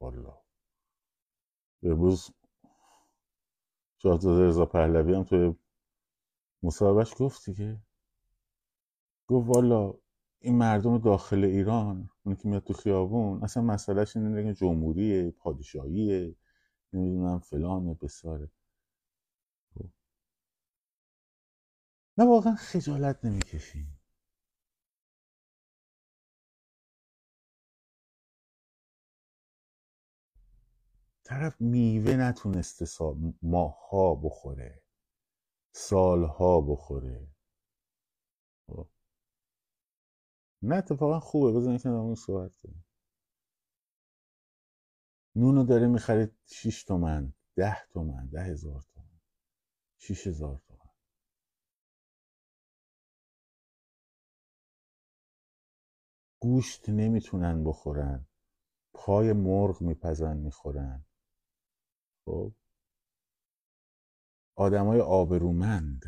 والا 0.00 0.42
امروز 1.82 2.30
شاهزاده 3.98 4.46
رضا 4.46 4.66
پهلوی 4.66 5.14
هم 5.14 5.24
توی 5.24 5.54
مصاحبهش 6.62 7.14
گفت 7.18 7.44
دیگه. 7.50 7.82
گفت 9.28 9.48
والا 9.48 9.94
این 10.40 10.58
مردم 10.58 10.98
داخل 10.98 11.44
ایران 11.44 12.10
اون 12.24 12.36
که 12.36 12.48
میاد 12.48 12.62
تو 12.64 12.72
خیابون 12.74 13.42
اصلا 13.44 13.62
مسئلهش 13.62 14.16
اینه 14.16 14.44
که 14.44 14.54
جمهوریه 14.54 15.30
پادشاهیه 15.30 16.36
نمی‌دونم 16.92 17.38
فلان 17.38 17.94
بساره. 17.94 18.50
خب. 19.74 19.88
نه 22.18 22.24
واقعا 22.24 22.54
خجالت 22.54 23.24
نمی‌کشیم. 23.24 23.98
طرف 31.24 31.60
میوه 31.60 32.16
نتونسته 32.16 32.84
سال 32.84 33.32
ماهها 33.42 34.14
بخوره. 34.14 34.81
سالها 35.74 36.60
بخوره. 36.60 37.28
خب. 38.66 38.88
نه 40.62 40.76
اتفاقا 40.76 41.20
خوبه. 41.20 41.52
بزنید 41.52 41.82
که 41.82 41.88
نمون 41.88 42.14
صحبت 42.14 42.54
کنیم. 42.62 42.84
نونو 45.36 45.64
داره 45.64 45.86
می‌خرید 45.86 46.36
6 46.46 46.84
تومن 46.84 47.32
ده 47.56 47.76
تومن 47.90 48.26
ده 48.26 48.42
هزار 48.42 48.82
تومن. 48.94 49.20
شیش 49.98 50.26
هزار 50.26 50.62
تومن. 50.68 50.90
گوشت 56.40 56.88
نمی‌تونن 56.88 57.64
بخورن. 57.64 58.26
پای 58.94 59.32
مرغ 59.32 59.82
میپزن 59.82 60.36
می‌خورن. 60.36 61.04
خب. 62.24 62.52
آدمای 64.56 65.00
آبرومند. 65.00 66.02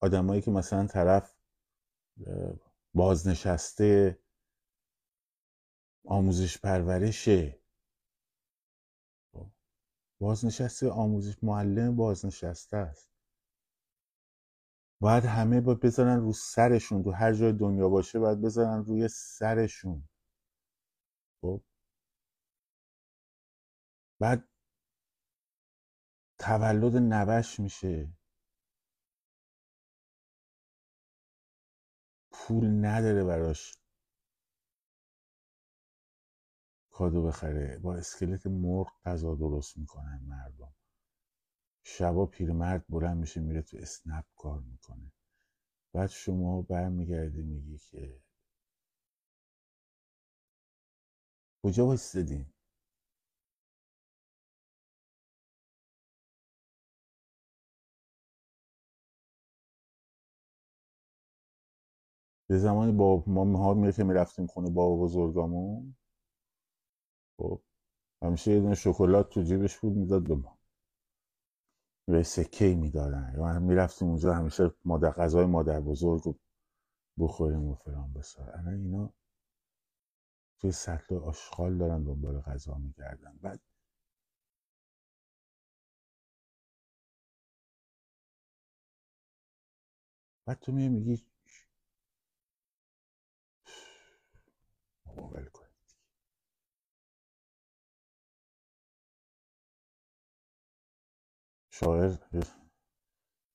آدمایی 0.00 0.40
که 0.42 0.50
مثلا 0.50 0.86
طرف 0.86 1.34
بازنشسته 2.94 4.18
آموزش 6.04 6.58
پرورشه. 6.58 7.60
خب. 9.32 9.50
بازنشسته 10.20 10.90
آموزش 10.90 11.44
معلم 11.44 11.96
بازنشسته 11.96 12.76
است. 12.76 13.10
باید 15.00 15.24
همه 15.24 15.60
با 15.60 15.74
بذارن 15.74 16.20
رو 16.20 16.32
سرشون 16.32 17.02
تو 17.02 17.10
هر 17.10 17.32
جای 17.32 17.52
دنیا 17.52 17.88
باشه 17.88 18.18
باید 18.18 18.40
بذارن 18.40 18.84
روی 18.84 19.08
سرشون. 19.08 20.08
خب. 21.42 21.62
بعد 24.20 24.48
تولد 26.38 26.96
نوش 26.96 27.60
میشه. 27.60 28.12
پول 32.32 32.84
نداره 32.84 33.24
براش. 33.24 33.78
کادو 36.90 37.22
بخره. 37.22 37.78
با 37.78 37.94
اسکلت 37.94 38.46
مرغ 38.46 38.92
غذا 39.04 39.34
درست 39.34 39.78
می‌کنن 39.78 40.20
مردم. 40.26 40.74
شبا 41.84 42.26
پیرمرد 42.26 42.84
بلند 42.88 43.16
میشه 43.16 43.40
میره 43.40 43.62
تو 43.62 43.76
اسنپ 43.80 44.24
کار 44.36 44.60
می‌کنه. 44.60 45.12
بعد 45.92 46.10
شما 46.10 46.62
برمیگردی 46.62 47.42
میگی 47.42 47.78
که 47.78 48.20
کجا 51.62 51.86
وایستدین 51.86 52.46
به 62.48 62.58
زمانی 62.58 62.92
با 62.92 63.24
ما 63.26 63.58
ها 63.58 63.74
میره 63.74 63.92
که 63.92 64.04
می‌رفتیم 64.04 64.46
خونه 64.46 64.70
با 64.70 64.96
بزرگامون. 64.96 65.96
خب 67.38 67.62
همیشه 68.22 68.52
یه 68.52 68.60
دونه 68.60 68.74
شکلات 68.74 69.30
تو 69.30 69.42
جیبش 69.42 69.78
بود 69.78 69.92
می‌داد 69.96 70.22
به 70.28 70.34
ما. 70.34 70.58
به 72.08 72.22
سکه 72.22 72.74
می‌دادن. 72.74 73.34
یا 73.36 73.46
هم 73.46 73.62
می‌رفتیم 73.62 74.08
اونجا 74.08 74.34
همیشه 74.34 74.74
مادر 74.84 75.10
غذای 75.10 75.46
مادر 75.46 75.80
بزرگ 75.80 76.36
بخوریم 77.18 77.64
و 77.68 77.74
فلان 77.74 78.12
بسار. 78.12 78.50
الان 78.50 78.74
اینا 78.74 79.12
توی 80.60 80.72
سطل 80.72 81.16
آشغال 81.16 81.78
دارن 81.78 82.02
دنبال 82.04 82.40
غذا 82.40 82.74
میگردن. 82.78 83.38
بعد 83.42 83.60
بعد 90.46 90.58
تو 90.60 90.72
میگی 90.72 91.26
ول 95.16 95.44
کن 95.46 95.66
شاعر 101.78 102.16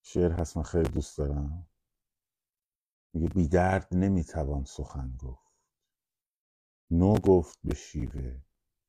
شعر 0.01 0.31
هست 0.31 0.57
من 0.57 0.63
خیلی 0.63 0.89
دوست 0.89 1.17
دارم. 1.17 1.67
میگه 3.13 3.27
بی 3.29 3.47
درد 3.47 3.87
نمی‌توان 3.91 4.65
سخن 4.65 5.17
گفت. 5.17 5.51
نو 6.91 7.13
گفت 7.19 7.59
به 7.63 7.75
شیوه 7.75 8.41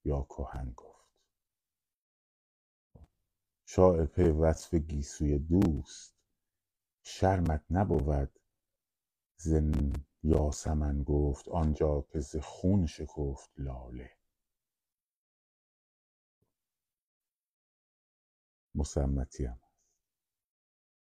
یا 0.04 0.22
کهن 0.22 0.72
گفت. 0.76 1.08
شاعر 3.66 4.06
پی 4.06 4.22
وصف 4.22 4.74
گیسوی 4.74 5.38
دوست. 5.38 6.14
شرمت 7.02 7.64
نبود 7.70 8.38
زن 9.36 9.92
یاسمن 10.22 11.02
گفت 11.02 11.48
آنجا 11.48 12.00
که 12.00 12.20
ز 12.20 12.36
خون 12.36 12.86
شکفت 12.86 13.50
لاله. 13.56 14.10
مسمتی 18.74 19.44
هم 19.44 19.60
هست 19.62 19.72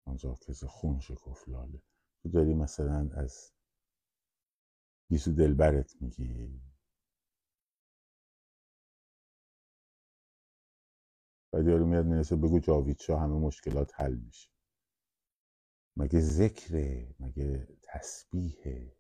آنجا 0.05 0.35
که 0.35 0.53
خون 0.67 0.99
شکفت 0.99 1.49
لاله. 1.49 1.81
تو 2.23 2.29
داری 2.29 2.53
مثلا 2.53 3.09
از 3.13 3.51
گیسو 5.09 5.31
دلبرت 5.31 6.01
میگی؟ 6.01 6.61
بعد 11.53 11.67
یارو 11.67 11.85
میاد 11.85 12.05
می‌رسه 12.05 12.35
بگو 12.35 12.59
جاوید 12.59 12.99
شاه 12.99 13.21
همه 13.21 13.35
مشکلات 13.35 13.91
حل 14.01 14.15
میشه. 14.15 14.49
مگه 15.97 16.19
ذکره؟ 16.19 17.15
مگه 17.19 17.67
تسبیحه؟ 17.81 18.94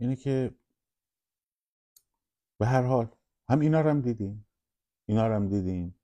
اینه 0.00 0.16
که 0.16 0.54
به 2.60 2.66
هر 2.66 2.82
حال 2.82 3.16
هم 3.50 3.60
اینا 3.60 3.80
رو 3.80 3.90
هم 3.90 4.00
دیدیم. 4.00 4.46
اینا 5.08 5.28
رو 5.28 5.34
هم 5.34 5.48
دیدیم. 5.48 6.00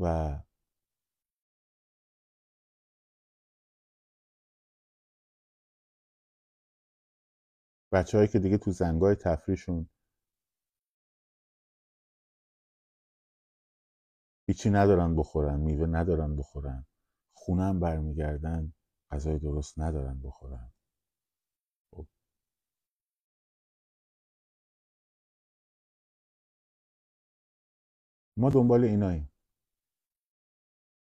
و 0.00 0.36
بچه 7.92 8.18
هایی 8.18 8.28
که 8.30 8.38
دیگه 8.38 8.58
تو 8.58 8.72
زنگای 8.72 9.14
تفریشون 9.16 9.88
هیچی 14.48 14.70
ندارن 14.70 15.16
بخورن 15.16 15.60
میوه 15.60 15.86
ندارن 15.86 16.36
بخورن 16.36 16.86
خونم 17.34 17.80
برمیگردن 17.80 18.74
غذای 19.12 19.40
درست 19.40 19.80
ندارن 19.80 20.22
بخورن. 20.24 20.71
ما 28.36 28.50
دنبال 28.50 28.84
ایناییم. 28.84 29.32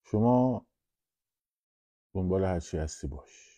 شما 0.05 0.67
دنبال 2.15 2.45
هرچی 2.45 2.79
هستی 2.79 3.07
باش. 3.07 3.49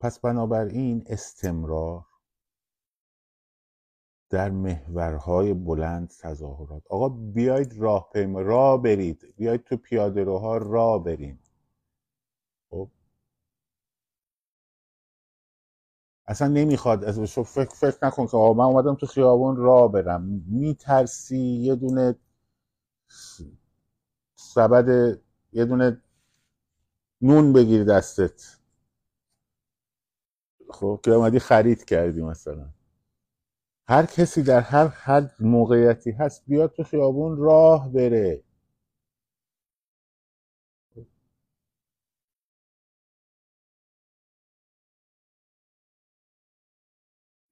پس 0.00 0.18
بنابراین 0.20 1.04
استمرار 1.06 2.06
در 4.30 4.50
محورهای 4.50 5.54
بلند 5.54 6.08
تظاهرات. 6.08 6.82
آقا 6.90 7.08
بیاید 7.08 7.72
راه 7.78 8.10
پیما 8.12 8.40
راه 8.40 8.82
برید. 8.82 9.34
بیاید 9.36 9.64
تو 9.64 9.76
پیاده 9.76 10.24
روها 10.24 10.56
راه 10.56 11.04
برین 11.04 11.43
اصلا 16.26 16.48
نمی‌خواد 16.48 17.04
از 17.04 17.20
فکر, 17.20 17.74
فکر 17.74 18.06
نکن 18.06 18.26
که 18.26 18.36
آقا 18.36 18.52
من 18.54 18.64
اومدم 18.64 18.94
تو 18.94 19.06
خیابون 19.06 19.56
راه 19.56 19.92
برم. 19.92 20.44
میترسی 20.48 21.38
یه 21.38 21.76
دونه 21.76 22.16
سبد 24.36 25.18
یه 25.52 25.64
دونه 25.64 26.02
نون 27.22 27.52
بگیر 27.52 27.84
دستت. 27.84 28.58
خب 30.70 31.00
که 31.04 31.10
اومدی 31.10 31.38
خرید 31.38 31.84
کردی 31.84 32.22
مثلا. 32.22 32.68
هر 33.88 34.06
کسی 34.06 34.42
در 34.42 34.60
هر 34.60 34.86
هر 34.86 35.30
موقعیتی 35.40 36.10
هست 36.10 36.44
بیاد 36.46 36.72
تو 36.72 36.84
خیابون 36.84 37.38
راه 37.38 37.92
بره. 37.92 38.43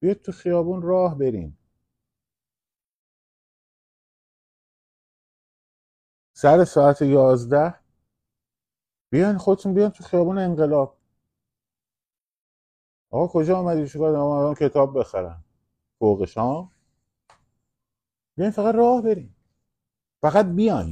بیاید 0.03 0.22
تو 0.22 0.32
خیابون 0.32 0.82
راه 0.82 1.18
بریم. 1.18 1.59
سر 6.32 6.64
ساعت 6.64 7.03
یازده. 7.03 7.74
بیاین 9.11 9.38
خودتون 9.38 9.74
بیاین 9.74 9.90
تو 9.90 10.05
خیابون 10.05 10.38
انقلاب. 10.38 10.98
آقا 13.11 13.26
کجا 13.28 13.59
آمدی 13.59 13.88
چیکار 13.88 14.16
آمدم 14.16 14.55
کتاب 14.55 14.98
بخرم. 14.98 15.44
فوقش 15.98 16.38
ها 16.38 16.72
بیاین 18.36 18.53
فقط 18.53 18.74
راه 18.74 19.03
بریم. 19.03 19.36
فقط 20.22 20.46
بیاین. 20.46 20.90